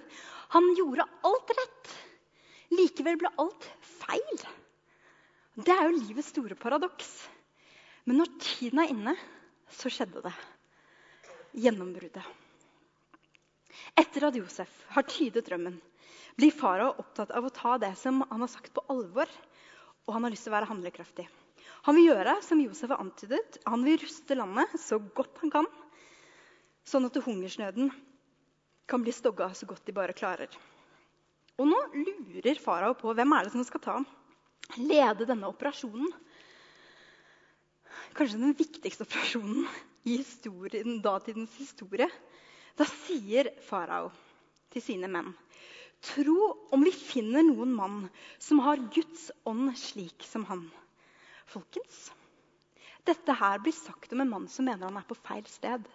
Han 0.55 0.69
gjorde 0.77 1.07
alt 1.29 1.51
rett. 1.59 1.91
Likevel 2.73 3.19
ble 3.21 3.31
alt 3.41 3.67
feil. 3.85 4.45
Det 5.59 5.75
er 5.75 5.89
jo 5.89 5.97
livets 5.99 6.31
store 6.33 6.57
paradoks. 6.59 7.11
Men 8.09 8.23
når 8.23 8.37
tiden 8.41 8.81
er 8.81 8.93
inne, 8.93 9.15
så 9.69 9.91
skjedde 9.93 10.23
det 10.25 10.35
gjennombruddet. 11.59 12.25
Etter 13.99 14.29
at 14.29 14.37
Josef 14.39 14.71
har 14.95 15.07
tydet 15.09 15.45
drømmen, 15.49 15.77
blir 16.39 16.55
farao 16.55 16.95
opptatt 17.03 17.33
av 17.35 17.49
å 17.49 17.53
ta 17.53 17.77
det 17.83 17.93
som 17.99 18.23
han 18.31 18.45
har 18.45 18.51
sagt, 18.53 18.71
på 18.73 18.85
alvor. 18.93 19.29
Og 20.07 20.15
han 20.15 20.25
har 20.25 20.33
lyst 20.33 20.47
til 20.47 20.53
å 20.53 20.57
være 20.57 20.71
handlekraftig. 20.71 21.27
Han 21.89 21.99
vil 21.99 22.09
gjøre 22.11 22.39
som 22.47 22.61
Josef 22.63 22.93
har 22.95 23.03
antydet. 23.03 23.59
Han 23.69 23.85
vil 23.85 23.99
ruste 24.01 24.37
landet 24.39 24.79
så 24.81 25.01
godt 25.01 25.43
han 25.43 25.53
kan, 25.53 25.69
sånn 26.89 27.09
at 27.09 27.19
hungersnøden 27.27 27.91
kan 28.89 29.05
bli 29.05 29.13
stogga 29.13 29.51
så 29.55 29.69
godt 29.69 29.85
de 29.87 29.95
bare 29.97 30.17
klarer. 30.17 30.53
Og 31.59 31.67
nå 31.69 31.79
lurer 31.93 32.61
farao 32.63 32.95
på 32.97 33.13
hvem 33.15 33.35
er 33.37 33.47
det 33.47 33.55
som 33.55 33.67
skal 33.67 33.83
ta 33.85 33.99
lede 34.77 35.27
denne 35.29 35.49
operasjonen. 35.49 36.11
Kanskje 38.17 38.41
den 38.41 38.57
viktigste 38.59 39.07
operasjonen 39.07 39.67
i 40.09 40.19
historien, 40.21 40.99
datidens 41.05 41.55
historie. 41.61 42.09
Da 42.79 42.87
sier 42.89 43.53
farao 43.67 44.11
til 44.73 44.85
sine 44.85 45.09
menn 45.11 45.33
Tro 46.05 46.53
om 46.71 46.85
vi 46.87 46.93
finner 46.95 47.43
noen 47.43 47.73
mann 47.75 48.03
som 48.39 48.61
har 48.63 48.79
Guds 48.95 49.33
ånd 49.51 49.73
slik 49.75 50.23
som 50.23 50.45
han. 50.47 50.61
Folkens, 51.51 52.13
dette 53.09 53.35
her 53.41 53.59
blir 53.65 53.75
sagt 53.75 54.15
om 54.15 54.23
en 54.23 54.31
mann 54.31 54.47
som 54.53 54.69
mener 54.69 54.87
han 54.87 55.01
er 55.01 55.09
på 55.09 55.17
feil 55.19 55.43
sted. 55.51 55.89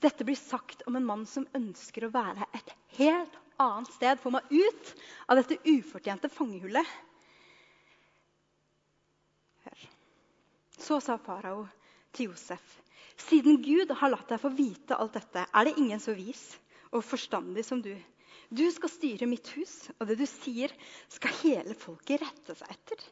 Dette 0.00 0.24
blir 0.24 0.38
sagt 0.38 0.84
om 0.86 0.96
en 0.96 1.06
mann 1.06 1.24
som 1.26 1.46
ønsker 1.58 2.06
å 2.06 2.12
være 2.14 2.46
et 2.54 2.74
helt 3.00 3.38
annet 3.58 3.90
sted. 3.96 4.20
Få 4.22 4.30
meg 4.34 4.46
ut 4.50 4.92
av 5.26 5.40
dette 5.40 5.58
ufortjente 5.66 6.30
fangehullet. 6.30 6.92
Hør. 9.66 9.88
Så 10.78 11.00
sa 11.02 11.18
farao 11.18 11.64
til 12.14 12.30
Josef. 12.30 12.76
Siden 13.18 13.58
Gud 13.64 13.90
har 13.98 14.12
latt 14.14 14.30
deg 14.30 14.38
få 14.40 14.52
vite 14.54 14.94
alt 14.94 15.18
dette, 15.18 15.42
er 15.50 15.66
det 15.66 15.74
ingen 15.82 16.00
så 16.00 16.14
vis 16.14 16.52
og 16.94 17.02
forstandig 17.04 17.64
som 17.66 17.82
du. 17.82 17.92
Du 18.48 18.64
skal 18.72 18.88
styre 18.92 19.26
mitt 19.28 19.50
hus, 19.58 19.90
og 19.98 20.06
det 20.08 20.16
du 20.22 20.24
sier, 20.30 20.72
skal 21.12 21.34
hele 21.42 21.74
folket 21.76 22.22
rette 22.22 22.54
seg 22.56 22.70
etter. 22.72 23.02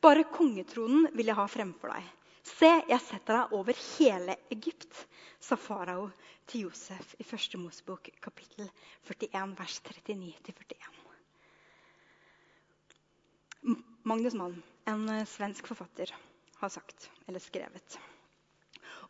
Bare 0.00 0.24
kongetronen 0.30 1.10
vil 1.12 1.28
jeg 1.28 1.36
ha 1.36 1.44
fremfor 1.50 1.92
deg. 1.92 2.06
Se, 2.46 2.68
jeg 2.88 3.00
setter 3.04 3.36
deg 3.36 3.54
over 3.56 3.76
hele 3.96 4.36
Egypt, 4.52 5.06
sa 5.40 5.56
farao 5.60 6.08
til 6.48 6.66
Josef 6.66 7.14
i 7.20 7.24
1. 7.26 7.58
Mosebok 7.60 8.10
kapittel 8.24 8.70
41, 9.08 9.56
vers 9.58 9.80
39-41. 9.88 10.94
Magnus 14.08 14.34
Malm, 14.40 14.62
en 14.88 15.04
svensk 15.28 15.68
forfatter, 15.68 16.14
har 16.60 16.72
sagt, 16.72 17.10
eller 17.28 17.40
skrevet 17.44 18.00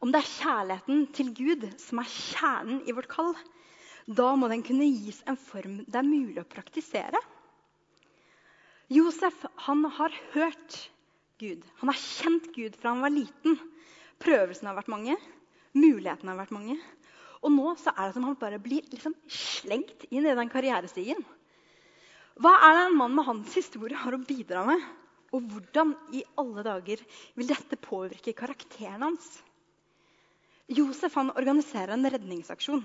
om 0.00 0.12
det 0.12 0.20
er 0.22 0.30
kjærligheten 0.32 1.02
til 1.16 1.32
Gud 1.36 1.66
som 1.80 2.00
er 2.00 2.08
kjernen 2.08 2.80
i 2.88 2.94
vårt 2.96 3.10
kall, 3.12 3.34
da 4.08 4.32
må 4.36 4.48
den 4.50 4.64
kunne 4.64 4.88
gis 4.88 5.20
en 5.28 5.36
form 5.38 5.82
det 5.84 5.98
er 6.00 6.06
mulig 6.06 6.40
å 6.40 6.48
praktisere. 6.48 7.20
Josef 8.90 9.44
han 9.66 9.84
har 9.98 10.16
hørt 10.32 10.78
Gud. 11.40 11.64
Han 11.80 11.90
har 11.90 11.98
kjent 11.98 12.50
Gud 12.54 12.76
fra 12.76 12.92
han 12.92 13.04
var 13.04 13.12
liten. 13.14 13.58
Prøvelsene 14.20 14.70
har 14.70 14.78
vært 14.78 14.92
mange, 14.92 15.16
mulighetene 15.72 16.34
har 16.34 16.40
vært 16.42 16.54
mange. 16.54 16.76
Og 17.40 17.52
nå 17.54 17.72
så 17.80 17.94
er 17.94 18.10
det 18.10 18.16
som 18.18 18.26
han 18.28 18.38
bare 18.40 18.60
blir 18.60 18.84
liksom 18.92 19.16
slengt 19.32 20.04
inn 20.12 20.28
i 20.28 20.36
den 20.36 20.52
karrierestigen. 20.52 21.22
Hva 22.40 22.52
er 22.68 22.76
det 22.76 22.82
en 22.88 22.98
mann 23.00 23.16
med 23.16 23.26
hans 23.26 23.54
historie 23.56 23.96
har 23.96 24.16
å 24.16 24.20
bidra 24.24 24.66
med? 24.68 24.84
Og 25.32 25.46
hvordan 25.48 25.94
i 26.16 26.24
alle 26.40 26.64
dager 26.66 27.00
vil 27.38 27.48
dette 27.48 27.78
påvirke 27.80 28.34
karakteren 28.36 29.06
hans? 29.08 29.30
Josef 30.70 31.16
han 31.18 31.32
organiserer 31.34 31.96
en 31.96 32.10
redningsaksjon. 32.12 32.84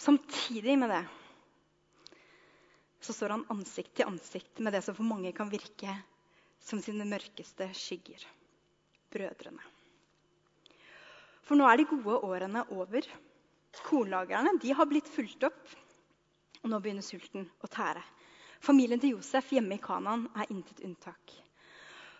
Samtidig 0.00 0.76
med 0.80 0.92
det 0.92 1.02
så 3.00 3.14
står 3.16 3.32
han 3.32 3.48
ansikt 3.52 3.94
til 3.96 4.10
ansikt 4.10 4.60
med 4.60 4.74
det 4.76 4.82
som 4.84 4.96
for 4.96 5.08
mange 5.08 5.32
kan 5.36 5.48
virke 5.50 5.94
som 6.60 6.80
sine 6.82 7.06
mørkeste 7.08 7.70
skygger 7.76 8.24
brødrene. 9.12 9.62
For 11.46 11.58
nå 11.58 11.66
er 11.66 11.80
de 11.80 11.88
gode 11.90 12.20
årene 12.26 12.64
over. 12.76 13.06
Kornlagrene 13.86 14.52
har 14.76 14.88
blitt 14.90 15.08
fulgt 15.10 15.44
opp, 15.46 15.60
og 16.62 16.70
nå 16.70 16.78
begynner 16.82 17.06
sulten 17.06 17.48
å 17.62 17.70
tære. 17.70 18.02
Familien 18.60 19.00
til 19.00 19.16
Josef 19.16 19.54
hjemme 19.54 19.78
i 19.78 19.82
Kanaan 19.82 20.26
er 20.36 20.50
intet 20.52 20.82
unntak. 20.84 21.32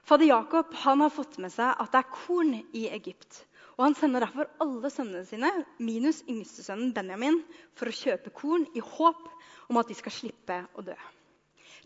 Fader 0.08 0.26
Jakob 0.30 0.72
har 0.82 1.12
fått 1.12 1.36
med 1.38 1.52
seg 1.52 1.76
at 1.76 1.92
det 1.92 2.00
er 2.00 2.12
korn 2.14 2.54
i 2.72 2.86
Egypt. 2.88 3.44
og 3.76 3.84
Han 3.84 3.94
sender 3.94 4.24
derfor 4.24 4.48
alle 4.64 4.90
sønnene 4.90 5.26
sine, 5.28 5.50
minus 5.78 6.22
yngstesønnen 6.26 6.94
Benjamin, 6.96 7.42
for 7.76 7.90
å 7.90 7.94
kjøpe 7.94 8.32
korn 8.34 8.66
i 8.74 8.80
håp 8.80 9.28
om 9.68 9.78
at 9.78 9.90
de 9.90 9.98
skal 9.98 10.16
slippe 10.16 10.56
å 10.74 10.82
dø. 10.86 10.96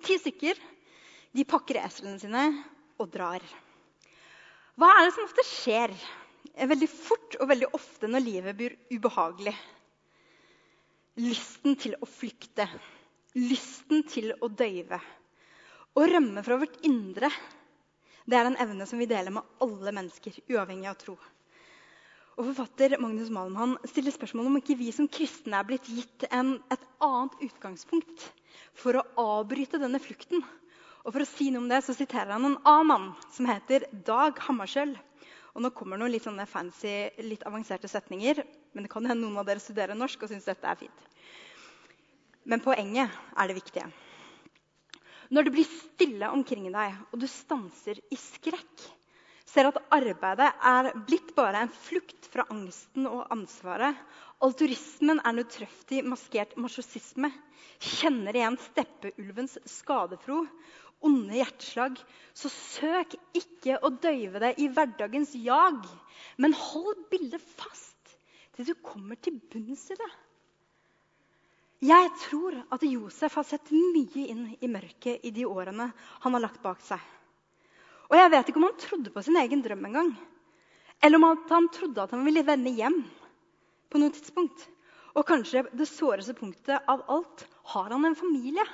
Ti 0.04 0.16
stykker 0.22 0.60
de 1.34 1.44
pakker 1.48 1.80
eslene 1.82 2.20
sine 2.22 2.44
og 3.02 3.10
drar. 3.12 3.42
Hva 4.78 4.90
er 4.94 5.06
det 5.08 5.14
som 5.16 5.26
ofte 5.26 5.44
skjer 5.48 5.94
veldig 6.70 6.88
fort 6.90 7.36
og 7.40 7.50
veldig 7.50 7.70
ofte 7.74 8.10
når 8.10 8.22
livet 8.22 8.58
blir 8.58 8.76
ubehagelig? 8.94 9.54
Lysten 11.22 11.76
til 11.78 11.94
å 12.02 12.08
flykte, 12.10 12.66
lysten 13.38 14.02
til 14.10 14.32
å 14.42 14.50
døyve. 14.50 14.98
Å 15.94 16.06
rømme 16.10 16.42
fra 16.46 16.58
vårt 16.58 16.80
indre 16.86 17.30
det 18.24 18.38
er 18.38 18.48
en 18.48 18.58
evne 18.62 18.86
som 18.88 18.98
vi 18.98 19.06
deler 19.10 19.34
med 19.34 19.62
alle 19.62 19.92
mennesker, 19.94 20.38
uavhengig 20.48 20.88
av 20.88 20.98
tro. 21.02 21.14
Og 22.34 22.48
Forfatter 22.48 22.96
Magnus 22.98 23.28
Malmhan 23.30 23.76
stiller 23.86 24.14
spørsmål 24.14 24.48
om 24.48 24.56
ikke 24.58 24.78
vi 24.80 24.88
som 24.94 25.06
kristne 25.12 25.58
er 25.60 25.66
blitt 25.68 25.86
gitt 25.86 26.24
en, 26.34 26.56
et 26.72 26.86
annet 27.04 27.36
utgangspunkt 27.46 28.24
for 28.80 28.98
å 28.98 29.04
avbryte 29.38 29.78
denne 29.82 30.00
flukten. 30.02 30.42
Og 31.04 31.12
For 31.12 31.20
å 31.20 31.28
si 31.28 31.50
noe 31.52 31.60
om 31.60 31.68
det 31.68 31.82
så 31.84 31.92
siterer 31.92 32.32
han 32.32 32.46
en 32.48 32.60
annen 32.64 32.88
mann 32.88 33.10
som 33.34 33.48
heter 33.48 33.84
Dag 34.06 34.38
Hammarskjöld. 34.46 34.96
Og 35.54 35.62
nå 35.62 35.70
kommer 35.76 36.00
noen 36.00 36.10
litt 36.14 36.24
sånne 36.24 36.46
fancy, 36.48 37.10
litt 37.22 37.44
avanserte 37.46 37.90
setninger. 37.92 38.40
Men 38.72 38.86
det 38.86 38.90
kan 38.92 39.04
hende 39.04 39.22
noen 39.22 39.36
av 39.42 39.46
dere 39.46 39.62
studerer 39.62 39.98
norsk 39.98 40.24
og 40.24 40.32
syns 40.32 40.48
dette 40.48 40.66
er 40.66 40.80
fint. 40.80 41.04
Men 42.48 42.64
poenget 42.64 43.12
er 43.36 43.50
det 43.50 43.58
viktige. 43.60 43.86
Når 45.28 45.46
det 45.46 45.52
blir 45.54 45.68
stille 45.68 46.32
omkring 46.32 46.66
deg, 46.72 46.96
og 47.12 47.20
du 47.20 47.28
stanser 47.30 48.00
i 48.12 48.18
skrekk, 48.20 48.88
ser 49.48 49.68
at 49.68 49.78
arbeidet 49.94 50.50
er 50.66 50.90
blitt 51.06 51.34
bare 51.36 51.62
en 51.64 51.72
flukt 51.84 52.28
fra 52.32 52.46
angsten 52.52 53.06
og 53.10 53.28
ansvaret. 53.32 53.96
Alturismen 54.44 55.20
er 55.20 55.36
nødtrøftig 55.36 56.02
maskert 56.08 56.56
marsjosisme. 56.60 57.30
Kjenner 57.84 58.36
igjen 58.36 58.58
steppeulvens 58.70 59.56
skadefro, 59.68 60.42
onde 61.04 61.38
hjerteslag. 61.38 61.98
Så 62.34 62.50
søk 62.52 63.14
ikke 63.36 63.78
å 63.84 63.92
døyve 63.92 64.42
det 64.42 64.54
i 64.62 64.68
hverdagens 64.72 65.34
jag, 65.38 65.84
men 66.40 66.56
hold 66.58 67.06
bildet 67.12 67.42
fast 67.58 68.16
til 68.54 68.68
du 68.70 68.74
kommer 68.82 69.18
til 69.18 69.40
bunns 69.50 69.88
i 69.90 69.98
det. 69.98 70.12
Jeg 71.84 72.10
tror 72.22 72.56
at 72.72 72.84
Josef 72.86 73.34
har 73.36 73.44
sett 73.44 73.72
mye 73.74 74.28
inn 74.30 74.44
i 74.62 74.70
mørket 74.70 75.26
i 75.26 75.32
de 75.34 75.44
årene 75.44 75.90
han 76.22 76.36
har 76.36 76.42
lagt 76.46 76.62
bak 76.62 76.80
seg. 76.84 77.00
Og 78.08 78.16
jeg 78.16 78.30
vet 78.32 78.48
ikke 78.48 78.60
om 78.60 78.68
han 78.68 78.78
trodde 78.80 79.12
på 79.12 79.24
sin 79.26 79.36
egen 79.40 79.62
drøm 79.64 79.84
engang. 79.88 80.12
Eller 81.02 81.18
om 81.18 81.26
han 81.50 81.68
trodde 81.74 82.04
at 82.04 82.14
han 82.14 82.24
ville 82.24 82.44
vende 82.46 82.72
hjem 82.72 83.02
på 83.90 84.00
noe 84.00 84.14
tidspunkt. 84.14 84.64
Og 85.14 85.26
kanskje 85.28 85.66
det 85.76 85.88
såreste 85.90 86.34
punktet 86.38 86.88
av 86.90 87.04
alt 87.10 87.44
har 87.74 87.92
han 87.92 88.06
en 88.08 88.16
familie. 88.18 88.64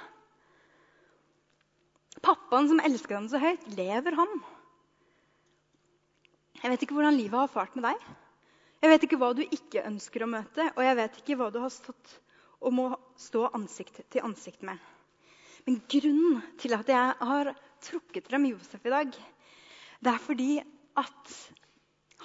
Pappaen 2.24 2.68
som 2.68 2.80
elsker 2.84 3.16
ham 3.16 3.28
så 3.32 3.40
høyt, 3.40 3.62
lever 3.76 4.16
han? 4.18 4.32
Jeg 6.60 6.72
vet 6.72 6.82
ikke 6.84 6.96
hvordan 6.98 7.16
livet 7.16 7.38
har 7.40 7.52
fart 7.52 7.76
med 7.78 7.86
deg. 7.88 8.08
Jeg 8.80 8.92
vet 8.92 9.04
ikke 9.06 9.18
hva 9.20 9.30
du 9.36 9.42
ikke 9.44 9.84
ønsker 9.88 10.24
å 10.24 10.28
møte, 10.28 10.66
og 10.74 10.82
jeg 10.84 10.96
vet 10.98 11.20
ikke 11.20 11.36
hva 11.40 11.48
du 11.52 11.60
har 11.62 11.72
stått 11.72 12.16
og 12.60 12.74
må 12.76 12.86
stå 13.20 13.46
ansikt 13.56 14.02
til 14.12 14.24
ansikt 14.24 14.64
med. 14.68 14.76
Men 15.64 15.80
grunnen 15.92 16.40
til 16.60 16.76
at 16.76 16.88
jeg 16.88 17.28
har 17.30 17.52
trukket 17.84 18.28
frem 18.28 18.48
Josef 18.50 18.84
i 18.84 18.92
dag, 18.92 19.16
det 20.00 20.12
er 20.12 20.24
fordi 20.24 20.50
at 21.00 21.34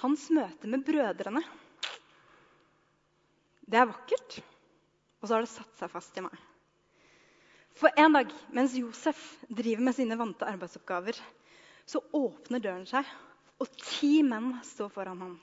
hans 0.02 0.26
møte 0.32 0.68
med 0.68 0.84
brødrene 0.84 1.44
Det 3.66 3.78
er 3.80 3.88
vakkert, 3.90 4.36
og 5.18 5.26
så 5.26 5.34
har 5.34 5.42
det 5.42 5.50
satt 5.50 5.80
seg 5.80 5.90
fast 5.90 6.18
i 6.20 6.22
meg. 6.22 6.45
For 7.76 7.92
en 8.00 8.14
dag 8.16 8.30
mens 8.56 8.74
Josef 8.78 9.18
driver 9.48 9.84
med 9.84 9.94
sine 9.96 10.16
vante 10.16 10.48
arbeidsoppgaver, 10.48 11.18
så 11.84 12.00
åpner 12.16 12.62
døren 12.64 12.86
seg, 12.88 13.04
og 13.60 13.68
ti 13.82 14.22
menn 14.24 14.54
står 14.64 14.88
foran 14.94 15.20
ham. 15.20 15.34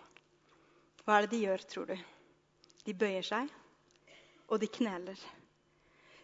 Hva 1.06 1.20
er 1.20 1.28
det 1.28 1.36
de 1.36 1.44
gjør, 1.44 1.66
tror 1.70 1.92
du? 1.92 1.96
De 2.88 2.96
bøyer 2.98 3.26
seg, 3.28 3.52
og 4.50 4.60
de 4.62 4.70
kneler. 4.80 5.20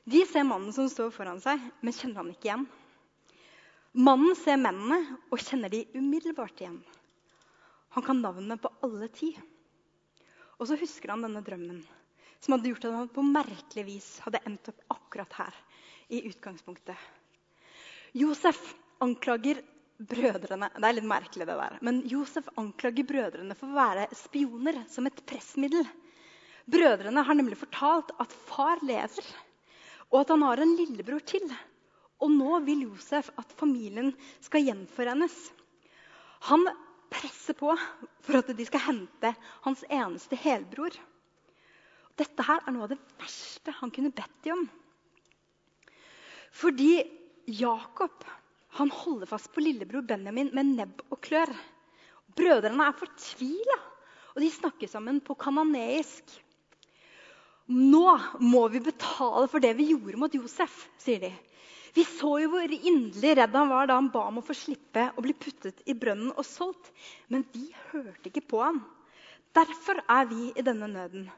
De 0.09 0.23
ser 0.25 0.47
mannen 0.49 0.73
som 0.73 0.89
står 0.89 1.13
foran 1.13 1.41
seg, 1.43 1.61
men 1.85 1.93
kjenner 1.93 2.23
han 2.23 2.33
ikke 2.33 2.49
igjen. 2.49 2.65
Mannen 3.99 4.33
ser 4.37 4.57
mennene 4.61 5.19
og 5.29 5.41
kjenner 5.43 5.69
de 5.73 5.83
umiddelbart 5.93 6.61
igjen. 6.61 6.81
Han 7.93 8.05
kan 8.05 8.21
navnet 8.21 8.61
på 8.61 8.73
alle 8.85 9.09
ti. 9.13 9.31
Og 10.57 10.67
så 10.69 10.77
husker 10.79 11.13
han 11.13 11.25
denne 11.25 11.45
drømmen 11.45 11.83
som 12.39 12.55
hadde 12.55 12.71
gjort 12.71 12.85
at 12.87 12.95
han 12.95 13.09
på 13.11 13.23
merkelig 13.25 13.83
vis 13.87 14.07
hadde 14.23 14.39
endt 14.47 14.69
opp 14.71 14.83
akkurat 14.95 15.33
her. 15.41 15.55
I 16.09 16.23
utgangspunktet. 16.27 16.97
Josef 18.17 18.59
anklager 18.99 19.61
brødrene 19.99 20.69
Det 20.75 20.87
er 20.87 20.95
litt 20.95 21.07
merkelig, 21.07 21.45
det 21.45 21.57
der. 21.59 21.77
Men 21.85 22.01
Josef 22.07 22.47
anklager 22.57 23.05
brødrene 23.07 23.57
for 23.57 23.69
å 23.69 23.77
være 23.77 24.07
spioner 24.15 24.81
som 24.89 25.09
et 25.09 25.21
pressmiddel. 25.27 25.85
Brødrene 26.69 27.23
har 27.25 27.37
nemlig 27.37 27.59
fortalt 27.59 28.13
at 28.21 28.33
far 28.47 28.81
lever, 28.85 29.25
og 30.09 30.21
at 30.21 30.33
han 30.33 30.45
har 30.45 30.61
en 30.63 30.75
lillebror 30.77 31.23
til. 31.27 31.45
Og 32.19 32.31
nå 32.33 32.59
vil 32.65 32.85
Josef 32.89 33.31
at 33.39 33.53
familien 33.59 34.11
skal 34.43 34.65
gjenforenes. 34.67 35.35
Han 36.49 36.67
presser 37.09 37.57
på 37.57 37.73
for 38.25 38.39
at 38.39 38.51
de 38.55 38.65
skal 38.67 38.85
hente 38.85 39.33
hans 39.65 39.83
eneste 39.89 40.37
helbror. 40.39 40.93
Dette 42.19 42.45
her 42.45 42.63
er 42.65 42.75
noe 42.75 42.87
av 42.87 42.93
det 42.93 42.99
verste 43.19 43.73
han 43.79 43.91
kunne 43.95 44.13
bedt 44.15 44.43
dem 44.45 44.59
om. 44.59 44.67
Fordi 46.51 47.03
Jakob 47.59 48.25
han 48.77 48.91
holder 48.93 49.29
fast 49.29 49.49
på 49.53 49.63
lillebror 49.63 50.05
Benjamin 50.05 50.51
med 50.53 50.75
nebb 50.77 51.01
og 51.09 51.17
klør. 51.25 51.49
Brødrene 52.37 52.85
er 52.85 52.97
fortvila, 52.97 53.77
og 54.35 54.43
de 54.43 54.51
snakker 54.53 54.91
sammen 54.91 55.17
på 55.25 55.35
kananeisk. 55.39 56.35
Nå 57.69 58.05
må 58.41 58.63
vi 58.73 58.81
betale 58.81 59.49
for 59.49 59.61
det 59.61 59.75
vi 59.77 59.89
gjorde 59.91 60.21
mot 60.21 60.33
Josef, 60.33 60.85
sier 61.01 61.21
de. 61.25 61.31
Vi 61.93 62.05
så 62.05 62.35
jo 62.43 62.51
hvor 62.53 62.71
inderlig 62.77 63.35
redd 63.39 63.57
han 63.57 63.69
var 63.71 63.89
da 63.89 63.97
han 63.97 64.11
ba 64.13 64.27
om 64.29 64.39
å 64.41 64.45
få 64.45 64.53
slippe 64.57 65.07
å 65.17 65.25
bli 65.25 65.33
puttet 65.37 65.81
i 65.89 65.95
brønnen 65.97 66.31
og 66.35 66.45
solgt. 66.45 66.91
Men 67.33 67.45
vi 67.53 67.67
hørte 67.89 68.29
ikke 68.29 68.45
på 68.45 68.61
han. 68.61 68.81
Derfor 69.57 70.01
er 70.05 70.29
vi 70.29 70.51
i 70.53 70.65
denne 70.65 70.89
nøden. 70.89 71.29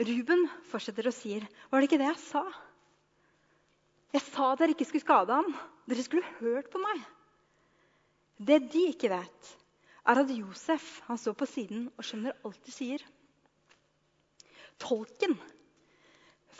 Ruben 0.00 0.46
fortsetter 0.70 1.08
og 1.08 1.16
sier, 1.16 1.44
'Var 1.44 1.80
det 1.80 1.88
ikke 1.88 2.00
det 2.00 2.12
jeg 2.12 2.20
sa?' 2.24 2.69
Jeg 4.10 4.26
sa 4.26 4.50
dere 4.58 4.74
ikke 4.74 4.86
skulle 4.88 5.04
skade 5.04 5.36
ham. 5.38 5.52
Dere 5.90 6.04
skulle 6.04 6.36
hørt 6.40 6.70
på 6.72 6.82
meg. 6.82 7.02
Det 8.40 8.58
de 8.72 8.86
ikke 8.90 9.10
vet, 9.12 9.48
er 10.08 10.20
at 10.22 10.32
Josef 10.32 11.00
han 11.06 11.18
står 11.20 11.36
på 11.38 11.48
siden 11.48 11.88
og 11.92 12.06
skjønner 12.06 12.38
alt 12.46 12.60
de 12.66 12.74
sier. 12.74 13.02
Tolken 14.80 15.36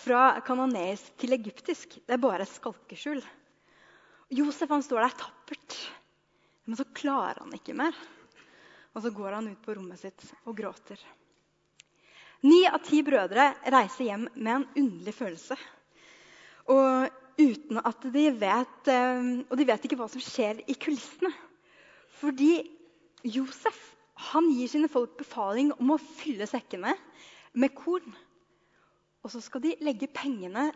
fra 0.01 0.41
kanoneisk 0.45 1.17
til 1.21 1.35
egyptisk. 1.37 1.97
Det 2.05 2.17
er 2.17 2.23
bare 2.23 2.49
skalkeskjul. 2.49 3.23
Josef 4.31 4.71
han 4.71 4.85
står 4.85 5.03
der 5.03 5.17
tappert, 5.25 5.79
men 6.69 6.79
så 6.79 6.87
klarer 6.95 7.41
han 7.43 7.57
ikke 7.57 7.75
mer. 7.75 7.97
Og 8.95 9.03
så 9.03 9.11
går 9.15 9.39
han 9.39 9.49
ut 9.51 9.65
på 9.65 9.75
rommet 9.75 9.99
sitt 9.99 10.23
og 10.45 10.55
gråter. 10.59 11.01
Ni 12.47 12.63
av 12.69 12.79
ti 12.85 13.03
brødre 13.05 13.51
reiser 13.73 14.07
hjem 14.07 14.29
med 14.35 14.53
en 14.55 14.69
underlig 14.85 15.15
følelse. 15.17 15.57
Og 16.73 17.20
uten 17.41 17.81
at 17.81 18.05
de 18.15 18.27
vet 18.41 18.91
eh, 18.93 19.31
Og 19.49 19.57
de 19.59 19.67
vet 19.69 19.87
ikke 19.87 19.99
hva 20.01 20.09
som 20.13 20.23
skjer 20.23 20.63
i 20.69 20.77
kulissene. 20.79 21.33
Fordi 22.21 22.53
Josef 23.25 23.79
han 24.31 24.51
gir 24.53 24.69
sine 24.69 24.91
folk 24.93 25.17
befaling 25.17 25.73
om 25.81 25.95
å 25.95 26.01
fylle 26.01 26.45
sekkene 26.49 26.93
med 27.57 27.73
korn. 27.77 28.13
Og 29.25 29.33
så 29.33 29.41
skal 29.45 29.65
de 29.65 29.77
legge 29.85 30.11
pengene 30.13 30.69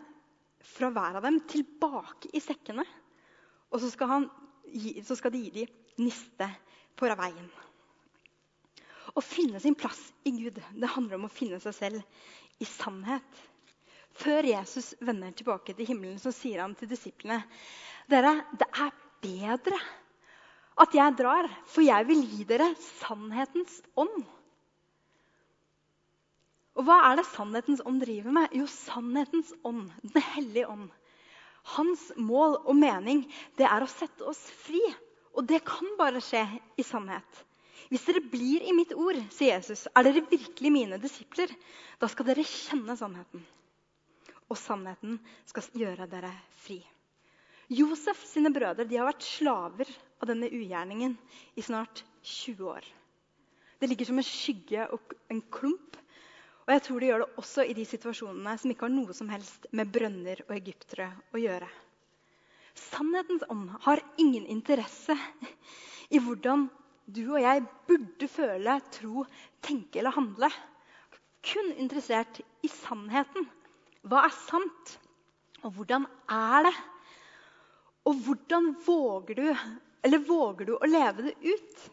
fra 0.65 0.89
hver 0.93 1.19
av 1.19 1.25
dem 1.25 1.39
tilbake 1.49 2.31
i 2.33 2.41
sekkene. 2.41 2.85
Og 3.69 3.81
så 3.81 3.91
skal, 3.93 4.27
gi, 4.69 4.97
så 5.05 5.17
skal 5.17 5.33
de 5.33 5.43
gi 5.45 5.53
dem 5.59 6.05
niste 6.05 6.49
på 6.97 7.09
veien. 7.09 7.47
Å 9.15 9.21
finne 9.23 9.61
sin 9.63 9.77
plass 9.77 10.01
i 10.27 10.33
Gud 10.35 10.57
det 10.59 10.93
handler 10.95 11.19
om 11.19 11.27
å 11.29 11.33
finne 11.33 11.61
seg 11.63 11.75
selv 11.77 12.61
i 12.61 12.67
sannhet. 12.67 13.43
Før 14.15 14.47
Jesus 14.47 14.93
vender 15.03 15.33
tilbake 15.35 15.75
til 15.75 15.89
himmelen, 15.89 16.19
så 16.21 16.31
sier 16.31 16.63
han 16.63 16.75
til 16.77 16.89
disiplene 16.91 17.41
dere, 18.11 18.35
det 18.53 18.67
er 18.69 18.93
bedre 19.25 19.79
at 20.81 20.93
jeg 20.95 21.15
drar, 21.17 21.47
for 21.71 21.85
jeg 21.85 22.07
vil 22.07 22.21
gi 22.29 22.45
dere 22.47 22.67
sannhetens 23.01 23.79
ånd. 23.97 24.25
Og 26.75 26.83
hva 26.83 26.99
er 27.07 27.19
det 27.19 27.27
sannhetens 27.31 27.81
ånd 27.87 28.01
driver 28.03 28.35
med? 28.35 28.55
Jo, 28.55 28.67
sannhetens 28.67 29.53
ånd, 29.63 29.87
Den 30.03 30.25
hellige 30.35 30.67
ånd. 30.67 30.89
Hans 31.75 32.11
mål 32.17 32.59
og 32.61 32.75
mening 32.77 33.23
det 33.57 33.65
er 33.65 33.81
å 33.81 33.89
sette 33.89 34.27
oss 34.27 34.41
fri. 34.65 34.83
Og 35.35 35.47
det 35.47 35.63
kan 35.67 35.87
bare 35.99 36.21
skje 36.23 36.43
i 36.77 36.83
sannhet. 36.85 37.43
Hvis 37.89 38.05
dere 38.07 38.23
blir 38.23 38.63
i 38.63 38.75
mitt 38.75 38.93
ord, 38.95 39.17
sier 39.33 39.55
Jesus, 39.55 39.87
er 39.91 40.05
dere 40.07 40.23
virkelig 40.29 40.71
mine 40.71 40.99
disipler. 41.01 41.51
Da 41.99 42.09
skal 42.11 42.27
dere 42.29 42.45
kjenne 42.47 42.95
sannheten. 42.99 43.43
Og 44.49 44.59
sannheten 44.59 45.17
skal 45.49 45.69
gjøre 45.81 46.09
dere 46.11 46.31
fri. 46.63 46.79
Josef 47.73 48.21
sine 48.29 48.51
brødre 48.53 48.85
har 48.91 49.07
vært 49.09 49.25
slaver 49.25 49.89
av 50.21 50.29
denne 50.29 50.51
ugjerningen 50.53 51.15
i 51.57 51.63
snart 51.65 52.03
20 52.21 52.69
år. 52.75 52.85
Det 53.81 53.89
ligger 53.89 54.11
som 54.11 54.21
en 54.21 54.27
skygge 54.27 54.85
og 54.93 55.15
en 55.33 55.41
klump 55.51 55.97
og 56.65 56.73
jeg 56.73 56.81
tror 56.81 57.01
de 57.01 57.09
gjør 57.11 57.21
det 57.21 57.41
også 57.41 57.63
i 57.69 57.73
de 57.77 57.83
situasjonene 57.85 58.53
som 58.57 58.71
ikke 58.73 58.87
har 58.87 58.93
noe 58.93 59.13
som 59.13 59.29
helst 59.29 59.67
med 59.77 59.91
brønner 59.93 60.39
og 60.47 60.55
egyptere 60.55 61.11
å 61.29 61.41
gjøre. 61.41 61.67
Sannhetens 62.87 63.45
ånd 63.53 63.69
har 63.85 64.01
ingen 64.21 64.47
interesse 64.49 65.13
i 66.09 66.19
hvordan 66.19 66.65
du 67.05 67.21
og 67.35 67.37
jeg 67.43 67.61
burde 67.85 68.29
føle, 68.33 68.79
tro, 68.97 69.27
tenke 69.61 70.01
eller 70.01 70.15
handle. 70.15 70.49
Kun 71.45 71.69
interessert 71.77 72.41
i 72.65 72.71
sannheten. 72.81 73.45
Hva 74.05 74.27
er 74.27 74.35
sant? 74.37 74.97
Og 75.65 75.73
hvordan 75.77 76.05
er 76.29 76.67
det? 76.67 76.75
Og 78.05 78.19
hvordan 78.25 78.75
våger 78.85 79.39
du, 79.39 79.47
eller 80.05 80.27
våger 80.27 80.69
du 80.69 80.75
å 80.77 80.89
leve 80.89 81.29
det 81.29 81.35
ut? 81.41 81.85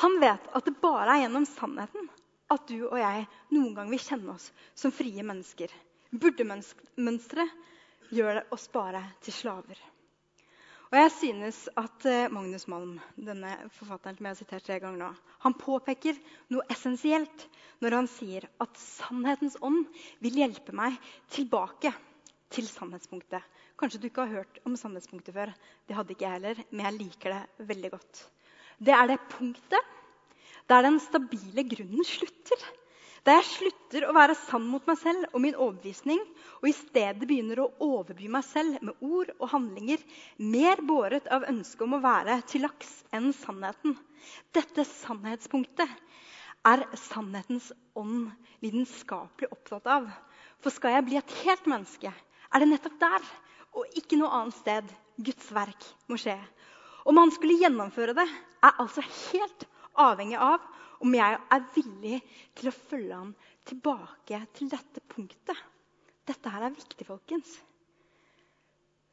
Han 0.00 0.16
vet 0.22 0.48
at 0.56 0.64
det 0.64 0.80
bare 0.80 1.16
er 1.16 1.26
gjennom 1.26 1.46
sannheten 1.48 2.08
at 2.48 2.64
du 2.70 2.86
og 2.86 2.96
jeg 2.96 3.26
noen 3.52 3.74
gang 3.76 3.90
vil 3.92 4.00
kjenne 4.00 4.32
oss 4.32 4.52
som 4.78 4.92
frie 4.94 5.22
mennesker. 5.24 5.68
Burdemønsteret 6.08 7.50
gjør 8.16 8.40
oss 8.54 8.68
bare 8.72 9.02
til 9.24 9.34
slaver. 9.36 9.76
Og 10.88 10.96
jeg 10.96 11.10
synes 11.12 11.56
at 11.76 12.04
eh, 12.08 12.30
Magnus 12.32 12.64
Malm, 12.70 12.94
denne 13.20 13.50
forfatteren 13.76 14.16
som 14.16 14.24
jeg 14.24 14.32
har 14.32 14.38
sitert 14.38 14.64
tre 14.64 14.78
ganger 14.80 15.02
nå, 15.02 15.08
han 15.44 15.56
påpeker 15.60 16.16
noe 16.54 16.64
essensielt 16.72 17.44
når 17.84 17.96
han 17.98 18.08
sier 18.08 18.46
at 18.64 18.80
sannhetens 18.80 19.58
ånd 19.64 19.84
vil 20.24 20.40
hjelpe 20.40 20.72
meg 20.76 20.96
tilbake 21.34 21.92
til 22.54 22.64
sannhetspunktet. 22.70 23.44
Kanskje 23.78 24.00
du 24.00 24.08
ikke 24.08 24.24
har 24.24 24.40
hørt 24.40 24.62
om 24.66 24.78
sannhetspunktet 24.80 25.36
før. 25.36 25.52
Det 25.84 25.98
hadde 25.98 26.16
ikke 26.16 26.24
jeg 26.24 26.38
heller, 26.38 26.64
men 26.72 26.88
jeg 26.88 26.98
liker 27.02 27.36
det 27.36 27.68
veldig 27.68 27.92
godt. 27.92 28.24
Det 28.80 28.96
er 28.96 29.12
det 29.12 29.20
punktet 29.36 29.94
der 30.68 30.84
den 30.84 30.98
stabile 31.00 31.64
grunnen 31.68 32.04
slutter. 32.04 32.67
Der 33.28 33.42
jeg 33.42 33.44
slutter 33.44 34.06
å 34.08 34.12
være 34.16 34.32
sann 34.46 34.64
mot 34.72 34.86
meg 34.88 34.96
selv 35.02 35.34
og 35.36 35.42
min 35.44 35.56
overbevisning, 35.60 36.20
og 36.62 36.68
i 36.70 36.72
stedet 36.72 37.26
begynner 37.28 37.60
å 37.60 37.66
overby 37.84 38.24
meg 38.32 38.46
selv 38.48 38.78
med 38.88 39.02
ord 39.04 39.34
og 39.34 39.50
handlinger, 39.52 40.00
mer 40.40 40.80
båret 40.88 41.28
av 41.36 41.44
ønsket 41.50 41.84
om 41.84 41.98
å 41.98 42.00
være 42.00 42.38
til 42.48 42.64
laks 42.64 42.94
enn 43.12 43.28
sannheten. 43.36 43.98
Dette 44.56 44.86
sannhetspunktet 44.88 45.92
er 46.72 46.86
sannhetens 47.02 47.68
ånd 48.00 48.30
lidenskapelig 48.64 49.52
opptatt 49.52 49.92
av. 49.98 50.08
For 50.64 50.72
skal 50.72 50.96
jeg 50.96 51.08
bli 51.10 51.20
et 51.20 51.36
helt 51.42 51.68
menneske, 51.68 52.14
er 52.48 52.64
det 52.64 52.70
nettopp 52.72 52.96
der 53.04 53.28
og 53.76 54.00
ikke 54.00 54.16
noe 54.22 54.32
annet 54.40 54.56
sted 54.62 54.96
Guds 55.20 55.52
verk 55.52 55.90
må 56.08 56.16
skje. 56.16 56.38
Om 57.04 57.20
han 57.20 57.36
skulle 57.36 57.60
gjennomføre 57.60 58.16
det, 58.16 58.24
er 58.64 58.80
altså 58.80 59.04
helt 59.04 59.68
avhengig 60.00 60.40
av 60.40 60.64
om 61.04 61.14
jeg 61.14 61.38
er 61.38 61.66
villig 61.74 62.18
til 62.58 62.70
å 62.70 62.76
følge 62.76 63.18
ham 63.20 63.32
tilbake 63.68 64.40
til 64.56 64.70
dette 64.72 65.02
punktet. 65.10 65.58
Dette 66.28 66.52
her 66.52 66.66
er 66.66 66.74
viktig, 66.74 67.06
folkens. 67.08 67.54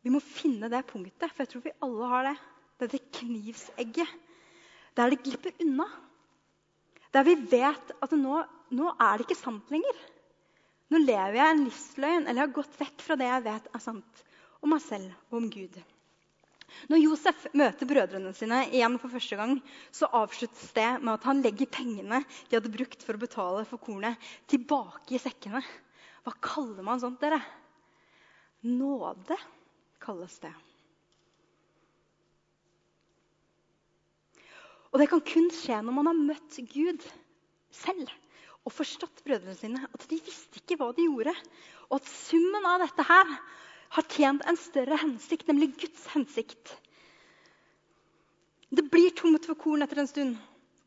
Vi 0.05 0.11
må 0.13 0.21
finne 0.21 0.69
det 0.69 0.83
punktet, 0.89 1.31
for 1.31 1.43
jeg 1.43 1.51
tror 1.53 1.65
vi 1.65 1.77
alle 1.85 2.09
har 2.11 2.27
det. 2.29 2.35
Dette 2.83 2.99
knivsegget. 3.19 4.11
Der 4.95 5.11
det 5.11 5.23
glipper 5.23 5.55
unna. 5.63 5.87
Der 7.15 7.25
vi 7.27 7.37
vet 7.51 7.95
at 8.03 8.13
nå, 8.19 8.41
nå 8.75 8.91
er 8.91 9.17
det 9.17 9.25
ikke 9.25 9.39
sant 9.39 9.71
lenger. 9.71 9.97
Nå 10.91 11.01
lever 11.01 11.39
jeg 11.39 11.53
en 11.53 11.63
livsløgn, 11.65 12.27
eller 12.27 12.41
jeg 12.41 12.47
har 12.47 12.55
gått 12.59 12.79
vekk 12.79 13.05
fra 13.07 13.17
det 13.19 13.29
jeg 13.31 13.45
vet 13.47 13.69
er 13.73 13.83
sant 13.83 14.25
om 14.61 14.71
meg 14.73 14.83
selv 14.85 15.13
og 15.31 15.39
om 15.39 15.47
Gud. 15.53 15.77
Når 16.89 16.99
Josef 17.01 17.43
møter 17.57 17.87
brødrene 17.89 18.31
sine 18.35 18.63
igjen 18.73 18.95
for 19.01 19.11
første 19.13 19.37
gang, 19.39 19.55
så 19.93 20.09
avsluttes 20.17 20.71
det 20.75 20.87
med 21.03 21.13
at 21.15 21.27
han 21.29 21.41
legger 21.45 21.69
pengene 21.71 22.21
de 22.49 22.57
hadde 22.57 22.71
brukt 22.73 23.05
for 23.05 23.17
å 23.17 23.21
betale 23.21 23.65
for 23.69 23.81
kornet, 23.81 24.21
tilbake 24.51 25.15
i 25.17 25.21
sekkene. 25.21 25.61
Hva 26.25 26.33
kaller 26.43 26.85
man 26.85 27.01
sånt, 27.03 27.19
dere? 27.21 27.39
Nåde 28.65 29.37
kalles 30.01 30.39
det. 30.41 30.53
Og 34.91 35.01
det 35.01 35.09
kan 35.11 35.23
kun 35.27 35.49
skje 35.53 35.81
når 35.83 35.97
man 35.99 36.09
har 36.09 36.17
møtt 36.17 36.57
Gud 36.71 37.03
selv 37.75 38.09
og 38.65 38.73
forstått 38.73 39.21
brødrene 39.25 39.57
sine. 39.59 39.83
At 39.93 40.07
de 40.09 40.17
visste 40.23 40.61
ikke 40.61 40.79
hva 40.79 40.89
de 40.95 41.05
gjorde. 41.05 41.35
Og 41.91 41.99
at 41.99 42.09
summen 42.09 42.65
av 42.65 42.81
dette 42.81 43.05
her 43.05 43.35
har 43.95 44.07
tjent 44.11 44.43
en 44.43 44.59
større 44.59 44.97
hensikt, 44.99 45.47
nemlig 45.47 45.71
Guds 45.79 46.07
hensikt. 46.11 46.75
Det 48.75 48.83
blir 48.91 49.13
tomt 49.15 49.45
for 49.47 49.55
korn 49.59 49.85
etter 49.85 50.01
en 50.01 50.09
stund, 50.09 50.37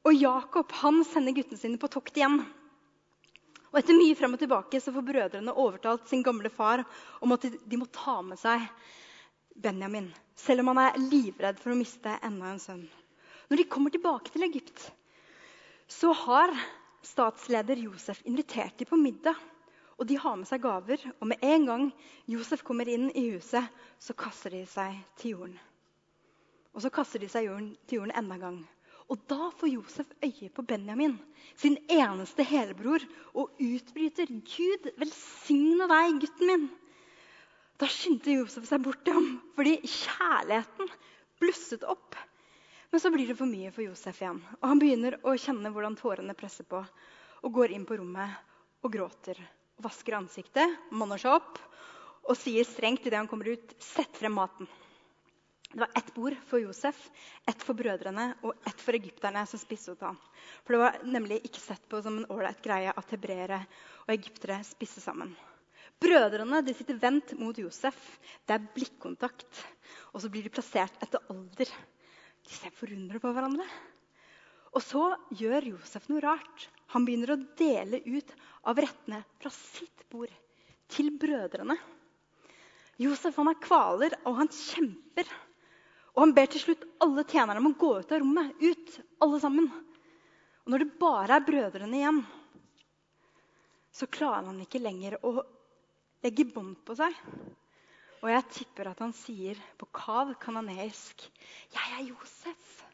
og 0.04 0.16
Jakob 0.16 0.72
han 0.82 1.00
sender 1.08 1.36
guttene 1.36 1.60
sine 1.60 1.80
på 1.80 1.90
tokt 1.92 2.18
igjen. 2.18 2.42
Og 3.68 3.80
Etter 3.80 3.96
mye 3.96 4.16
frem 4.16 4.34
og 4.36 4.40
tilbake 4.40 4.80
så 4.80 4.92
får 4.94 5.04
brødrene 5.04 5.54
overtalt 5.60 6.08
sin 6.08 6.24
gamle 6.24 6.50
far 6.52 6.84
om 7.24 7.34
at 7.36 7.44
de 7.48 7.80
må 7.80 7.88
ta 7.92 8.20
med 8.24 8.40
seg 8.40 8.64
Benjamin, 9.58 10.08
selv 10.38 10.62
om 10.62 10.72
han 10.72 10.80
er 10.86 11.00
livredd 11.02 11.60
for 11.60 11.74
å 11.74 11.78
miste 11.78 12.14
enda 12.24 12.52
en 12.52 12.62
sønn. 12.62 12.84
Når 13.48 13.60
de 13.62 13.68
kommer 13.72 13.92
tilbake 13.92 14.32
til 14.32 14.46
Egypt, 14.46 14.84
så 15.88 16.12
har 16.12 16.52
statsleder 17.04 17.80
Josef 17.80 18.20
invitert 18.28 18.76
dem 18.78 18.88
på 18.90 19.00
middag. 19.00 19.36
Og 19.98 20.06
de 20.06 20.16
har 20.18 20.37
med 20.38 20.46
seg 20.46 20.62
gaver. 20.62 21.02
Og 21.18 21.26
med 21.30 21.42
en 21.42 21.66
gang 21.66 21.87
Josef 22.30 22.62
kommer 22.66 22.88
inn 22.88 23.11
i 23.11 23.28
huset, 23.34 23.66
så 23.98 24.14
kaster 24.14 24.54
de 24.54 24.62
seg 24.70 24.98
til 25.18 25.34
jorden. 25.34 25.58
Og 26.74 26.84
så 26.84 26.90
kaster 26.94 27.18
de 27.18 27.30
seg 27.30 27.48
jorden, 27.48 27.72
til 27.90 28.00
jorden 28.00 28.14
enda 28.14 28.37
en 28.38 28.44
gang. 28.44 28.58
Og 29.08 29.22
da 29.26 29.48
får 29.56 29.72
Josef 29.72 30.11
øye 30.22 30.50
på 30.52 30.62
Benjamin, 30.68 31.16
sin 31.56 31.78
eneste 31.90 32.44
helbror, 32.44 33.02
og 33.32 33.56
utbryter 33.58 34.28
'Gud 34.28 34.90
velsigne 35.00 35.88
deg, 35.88 36.20
gutten 36.20 36.50
min'. 36.52 36.68
Da 37.80 37.88
skyndte 37.88 38.37
Josef 38.37 38.68
seg 38.68 38.82
bort 38.84 39.04
til 39.04 39.16
ham, 39.16 39.28
fordi 39.56 39.78
kjærligheten 39.80 40.90
blusset 41.40 41.84
opp. 41.88 42.14
Men 42.92 43.00
så 43.00 43.11
blir 43.11 43.26
det 43.26 43.38
for 43.38 43.48
mye 43.48 43.72
for 43.72 43.82
Josef 43.82 44.20
igjen, 44.20 44.42
og 44.61 44.68
han 44.68 44.80
begynner 44.82 45.18
å 45.24 45.37
kjenne 45.40 45.72
hvordan 45.72 45.96
tårene 45.96 46.37
presser 46.37 46.68
på, 46.68 46.84
og 47.42 47.52
går 47.54 47.74
inn 47.74 47.87
på 47.88 47.96
rommet 47.96 48.84
og 48.84 48.92
gråter 48.92 49.40
vasker 49.82 50.18
ansiktet, 50.18 50.76
manner 50.90 51.20
seg 51.20 51.38
opp 51.38 51.58
og 52.28 52.36
sier 52.36 52.66
strengt 52.68 53.07
idet 53.07 53.18
han 53.20 53.30
kommer 53.30 53.48
ut, 53.55 53.74
'Sett 53.80 54.16
frem 54.16 54.34
maten'. 54.34 54.68
Det 55.72 55.80
var 55.80 55.90
ett 55.94 56.14
bord 56.14 56.36
for 56.48 56.61
Josef, 56.61 57.11
ett 57.46 57.62
for 57.62 57.76
brødrene 57.76 58.34
og 58.42 58.55
ett 58.66 58.80
for 58.80 58.96
egypterne 58.96 59.42
som 59.46 59.61
spiste 59.61 59.92
opp 59.92 60.00
ham. 60.00 60.16
For 60.64 60.72
det 60.72 60.80
var 60.80 60.96
nemlig 61.05 61.42
ikke 61.44 61.61
sett 61.61 61.84
på 61.88 62.00
som 62.03 62.16
en 62.16 62.30
ålreit 62.32 62.62
greie 62.64 62.94
at 62.96 63.12
hebreere 63.12 63.61
og 64.07 64.14
egyptere 64.14 64.62
spiste 64.64 65.05
sammen. 65.05 65.34
Brødrene 66.00 66.62
de 66.64 66.72
sitter 66.74 66.96
vendt 67.03 67.34
mot 67.36 67.59
Josef. 67.59 67.98
Det 68.46 68.55
er 68.55 68.66
blikkontakt. 68.74 69.64
Og 70.14 70.22
så 70.22 70.30
blir 70.32 70.46
de 70.46 70.55
plassert 70.55 70.96
etter 71.05 71.20
alder. 71.28 71.68
De 72.48 72.55
ser 72.55 72.72
forundret 72.72 73.20
på 73.20 73.32
hverandre. 73.34 73.66
Og 74.72 74.80
så 74.84 75.05
gjør 75.36 75.74
Josef 75.74 76.09
noe 76.09 76.22
rart. 76.24 76.68
Han 76.95 77.05
begynner 77.05 77.34
å 77.34 77.43
dele 77.59 78.01
ut 78.05 78.32
av 78.68 78.78
rettene 78.80 79.20
fra 79.41 79.53
sitt 79.53 80.05
bord 80.11 80.32
til 80.89 81.11
brødrene. 81.20 81.76
Josef 82.99 83.36
han 83.39 83.51
har 83.53 83.61
kvaler, 83.62 84.16
og 84.26 84.41
han 84.41 84.51
kjemper. 84.51 85.28
Og 86.16 86.24
han 86.24 86.32
ber 86.34 86.49
til 86.51 86.64
slutt 86.64 86.86
alle 87.05 87.22
tjenerne 87.28 87.61
om 87.62 87.70
å 87.70 87.76
gå 87.78 87.93
ut 88.01 88.14
av 88.14 88.22
rommet. 88.24 88.57
Ut, 88.59 88.97
alle 89.22 89.39
sammen. 89.43 89.68
Og 90.64 90.72
når 90.72 90.84
det 90.84 90.99
bare 91.01 91.39
er 91.39 91.47
brødrene 91.47 92.01
igjen, 92.01 92.18
så 93.95 94.09
klarer 94.11 94.49
han 94.51 94.59
ikke 94.64 94.82
lenger 94.82 95.18
å 95.26 95.39
legge 96.24 96.49
bånd 96.51 96.80
på 96.86 96.97
seg. 96.99 97.14
Og 98.18 98.32
jeg 98.32 98.51
tipper 98.51 98.91
at 98.91 99.01
han 99.05 99.14
sier 99.14 99.59
på 99.78 99.86
kav 99.95 100.34
kananeisk 100.43 101.22
'Jeg 101.70 101.95
er 101.99 102.05
Josef. 102.11 102.88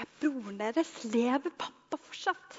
Ja, 0.00 0.06
broren 0.22 0.56
deres 0.56 0.90
lever 1.04 1.52
pappa 1.60 1.98
fortsatt. 2.00 2.56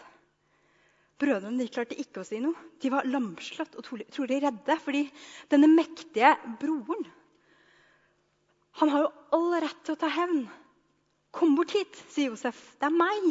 Brødrene 1.21 1.61
de 1.61 1.69
klarte 1.73 1.97
ikke 1.97 2.21
å 2.21 2.25
si 2.25 2.37
noe. 2.41 2.57
De 2.81 2.89
var 2.93 3.07
lamslått 3.09 3.77
og 3.77 3.85
trolig 3.85 4.37
redde. 4.43 4.77
Fordi 4.81 5.07
denne 5.49 5.69
mektige 5.69 6.35
broren 6.61 7.07
han 8.79 8.89
har 8.89 9.03
jo 9.03 9.09
all 9.35 9.49
rett 9.61 9.81
til 9.83 9.97
å 9.97 9.99
ta 9.99 10.09
hevn. 10.09 10.45
Kom 11.35 11.55
bort 11.57 11.73
hit, 11.75 11.97
sier 12.13 12.31
Josef. 12.31 12.59
Det 12.79 12.87
er 12.87 12.95
meg. 12.95 13.25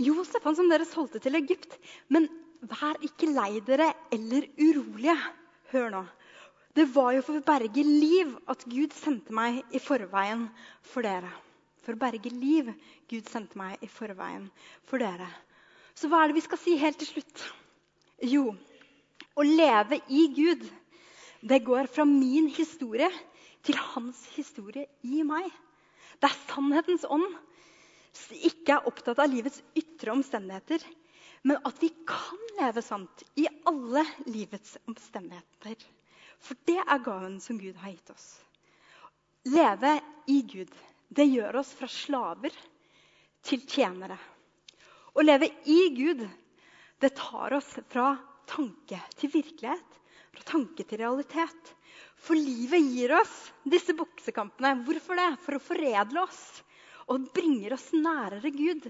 Josef, 0.00 0.42
han 0.44 0.56
som 0.58 0.70
dere 0.70 0.86
solgte 0.88 1.20
til 1.22 1.38
Egypt. 1.38 1.74
Men 2.12 2.28
vær 2.60 3.00
ikke 3.04 3.30
lei 3.32 3.58
dere 3.66 3.90
eller 4.14 4.46
urolige. 4.60 5.16
Hør 5.72 5.90
nå. 5.96 6.04
Det 6.74 6.86
var 6.94 7.12
jo 7.14 7.24
for 7.26 7.38
å 7.38 7.46
berge 7.46 7.84
liv 7.86 8.32
at 8.50 8.64
Gud 8.70 8.94
sendte 8.96 9.34
meg 9.34 9.62
i 9.74 9.82
forveien 9.82 10.48
for 10.82 11.06
dere. 11.06 11.30
For 11.84 11.94
å 11.94 12.00
berge 12.00 12.32
liv 12.32 12.70
Gud 13.10 13.28
sendte 13.28 13.58
meg 13.60 13.82
i 13.84 13.90
forveien 13.90 14.48
for 14.88 15.02
dere. 15.02 15.28
Så 15.94 16.08
hva 16.10 16.22
er 16.24 16.32
det 16.32 16.38
vi 16.40 16.46
skal 16.46 16.60
si 16.60 16.78
helt 16.80 16.98
til 17.00 17.10
slutt? 17.12 17.44
Jo, 18.24 18.46
å 19.36 19.44
leve 19.44 20.00
i 20.08 20.26
Gud, 20.34 20.64
det 21.44 21.60
går 21.66 21.90
fra 21.92 22.06
min 22.08 22.48
historie 22.48 23.10
til 23.64 23.78
hans 23.92 24.22
historie 24.34 24.86
i 25.04 25.22
meg. 25.26 25.50
Det 26.20 26.30
er 26.30 26.42
sannhetens 26.48 27.04
ånd 27.10 27.26
som 28.14 28.38
ikke 28.46 28.76
er 28.76 28.88
opptatt 28.88 29.20
av 29.20 29.30
livets 29.30 29.60
ytre 29.76 30.14
omstendigheter, 30.14 30.82
men 31.44 31.58
at 31.66 31.80
vi 31.82 31.90
kan 32.08 32.40
leve 32.60 32.82
sant 32.84 33.24
i 33.36 33.46
alle 33.68 34.04
livets 34.30 34.78
omstendigheter. 34.88 35.76
For 36.40 36.56
det 36.68 36.78
er 36.80 37.04
gaven 37.04 37.40
som 37.42 37.58
Gud 37.60 37.76
har 37.82 37.92
gitt 37.92 38.12
oss. 38.14 38.28
Leve 39.50 39.98
i 40.30 40.40
Gud, 40.48 40.70
det 41.14 41.26
gjør 41.30 41.60
oss 41.60 41.72
fra 41.78 41.88
slaver 41.90 42.54
til 43.44 43.62
tjenere. 43.68 44.16
Å 45.14 45.22
leve 45.22 45.50
i 45.70 45.80
Gud, 45.94 46.24
det 47.00 47.12
tar 47.18 47.54
oss 47.54 47.68
fra 47.90 48.14
tanke 48.50 48.98
til 49.18 49.30
virkelighet, 49.32 50.00
fra 50.34 50.46
tanke 50.48 50.86
til 50.88 51.00
realitet. 51.04 51.72
For 52.24 52.38
livet 52.38 52.82
gir 52.90 53.14
oss 53.20 53.34
disse 53.62 53.94
boksekampene. 53.94 54.80
Hvorfor 54.86 55.18
det? 55.20 55.30
For 55.44 55.56
å 55.56 55.62
foredle 55.62 56.24
oss 56.24 56.42
og 57.12 57.28
bringer 57.36 57.76
oss 57.76 57.90
nærere 57.94 58.50
Gud. 58.54 58.88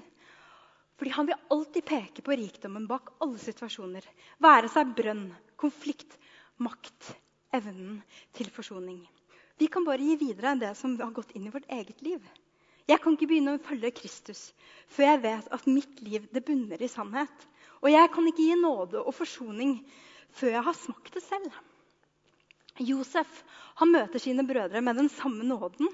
Fordi 0.94 1.12
han 1.16 1.26
vil 1.28 1.48
alltid 1.50 1.84
peke 1.88 2.22
på 2.22 2.36
rikdommen 2.38 2.86
bak 2.88 3.10
alle 3.24 3.40
situasjoner. 3.42 4.06
Være 4.42 4.70
seg 4.70 4.94
brønn, 4.96 5.26
konflikt, 5.60 6.14
makt, 6.62 7.10
evnen 7.54 7.98
til 8.36 8.50
forsoning. 8.54 9.02
Vi 9.58 9.68
kan 9.70 9.84
bare 9.86 10.02
gi 10.02 10.16
videre 10.20 10.54
det 10.58 10.72
som 10.78 10.96
har 11.00 11.12
gått 11.14 11.34
inn 11.36 11.46
i 11.46 11.52
vårt 11.54 11.68
eget 11.70 12.02
liv. 12.02 12.22
Jeg 12.90 13.00
kan 13.00 13.14
ikke 13.14 13.28
begynne 13.30 13.54
å 13.56 13.62
følge 13.64 13.94
Kristus 13.96 14.48
før 14.92 15.12
jeg 15.12 15.22
vet 15.24 15.52
at 15.56 15.68
mitt 15.70 16.00
liv 16.04 16.26
det 16.34 16.42
bunner 16.44 16.82
i 16.82 16.90
sannhet. 16.90 17.46
Og 17.80 17.88
jeg 17.92 18.10
kan 18.12 18.26
ikke 18.28 18.44
gi 18.44 18.56
nåde 18.60 19.00
og 19.00 19.14
forsoning 19.16 19.78
før 20.34 20.56
jeg 20.56 20.66
har 20.66 20.76
smakt 20.76 21.14
det 21.14 21.22
selv. 21.24 21.52
Josef 22.82 23.42
han 23.78 23.92
møter 23.94 24.22
sine 24.22 24.44
brødre 24.46 24.82
med 24.82 24.98
den 24.98 25.10
samme 25.12 25.46
nåden 25.46 25.88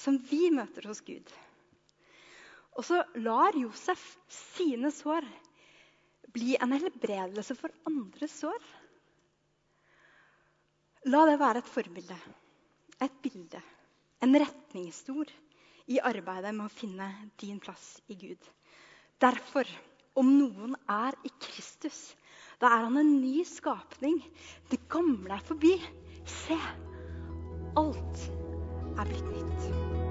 som 0.00 0.16
vi 0.30 0.48
møter 0.52 0.88
hos 0.88 1.02
Gud. 1.04 1.28
Og 2.76 2.84
så 2.84 3.02
lar 3.20 3.56
Josef 3.56 4.02
sine 4.28 4.90
sår 4.92 5.24
bli 6.36 6.56
en 6.60 6.74
helbredelse 6.76 7.56
for 7.56 7.72
andres 7.88 8.34
sår. 8.42 8.58
La 11.12 11.22
det 11.28 11.38
være 11.40 11.62
et 11.62 11.70
forbilde, 11.70 12.16
et 13.02 13.18
bilde, 13.22 13.60
en 14.24 14.38
retningsstor 14.40 15.30
i 15.92 15.98
arbeidet 16.00 16.54
med 16.54 16.66
å 16.66 16.72
finne 16.72 17.08
din 17.40 17.58
plass 17.62 17.96
i 18.08 18.16
Gud. 18.18 18.40
Derfor, 19.22 19.68
om 20.16 20.32
noen 20.38 20.76
er 20.90 21.16
i 21.24 21.32
Kristus, 21.40 22.14
da 22.60 22.70
er 22.72 22.86
han 22.88 22.96
en 23.00 23.14
ny 23.20 23.44
skapning. 23.48 24.18
Det 24.70 24.80
gamle 24.92 25.36
er 25.36 25.44
forbi. 25.44 25.76
Se, 26.26 26.58
alt 27.76 28.26
er 28.96 29.12
blitt 29.12 29.30
nytt. 29.34 30.05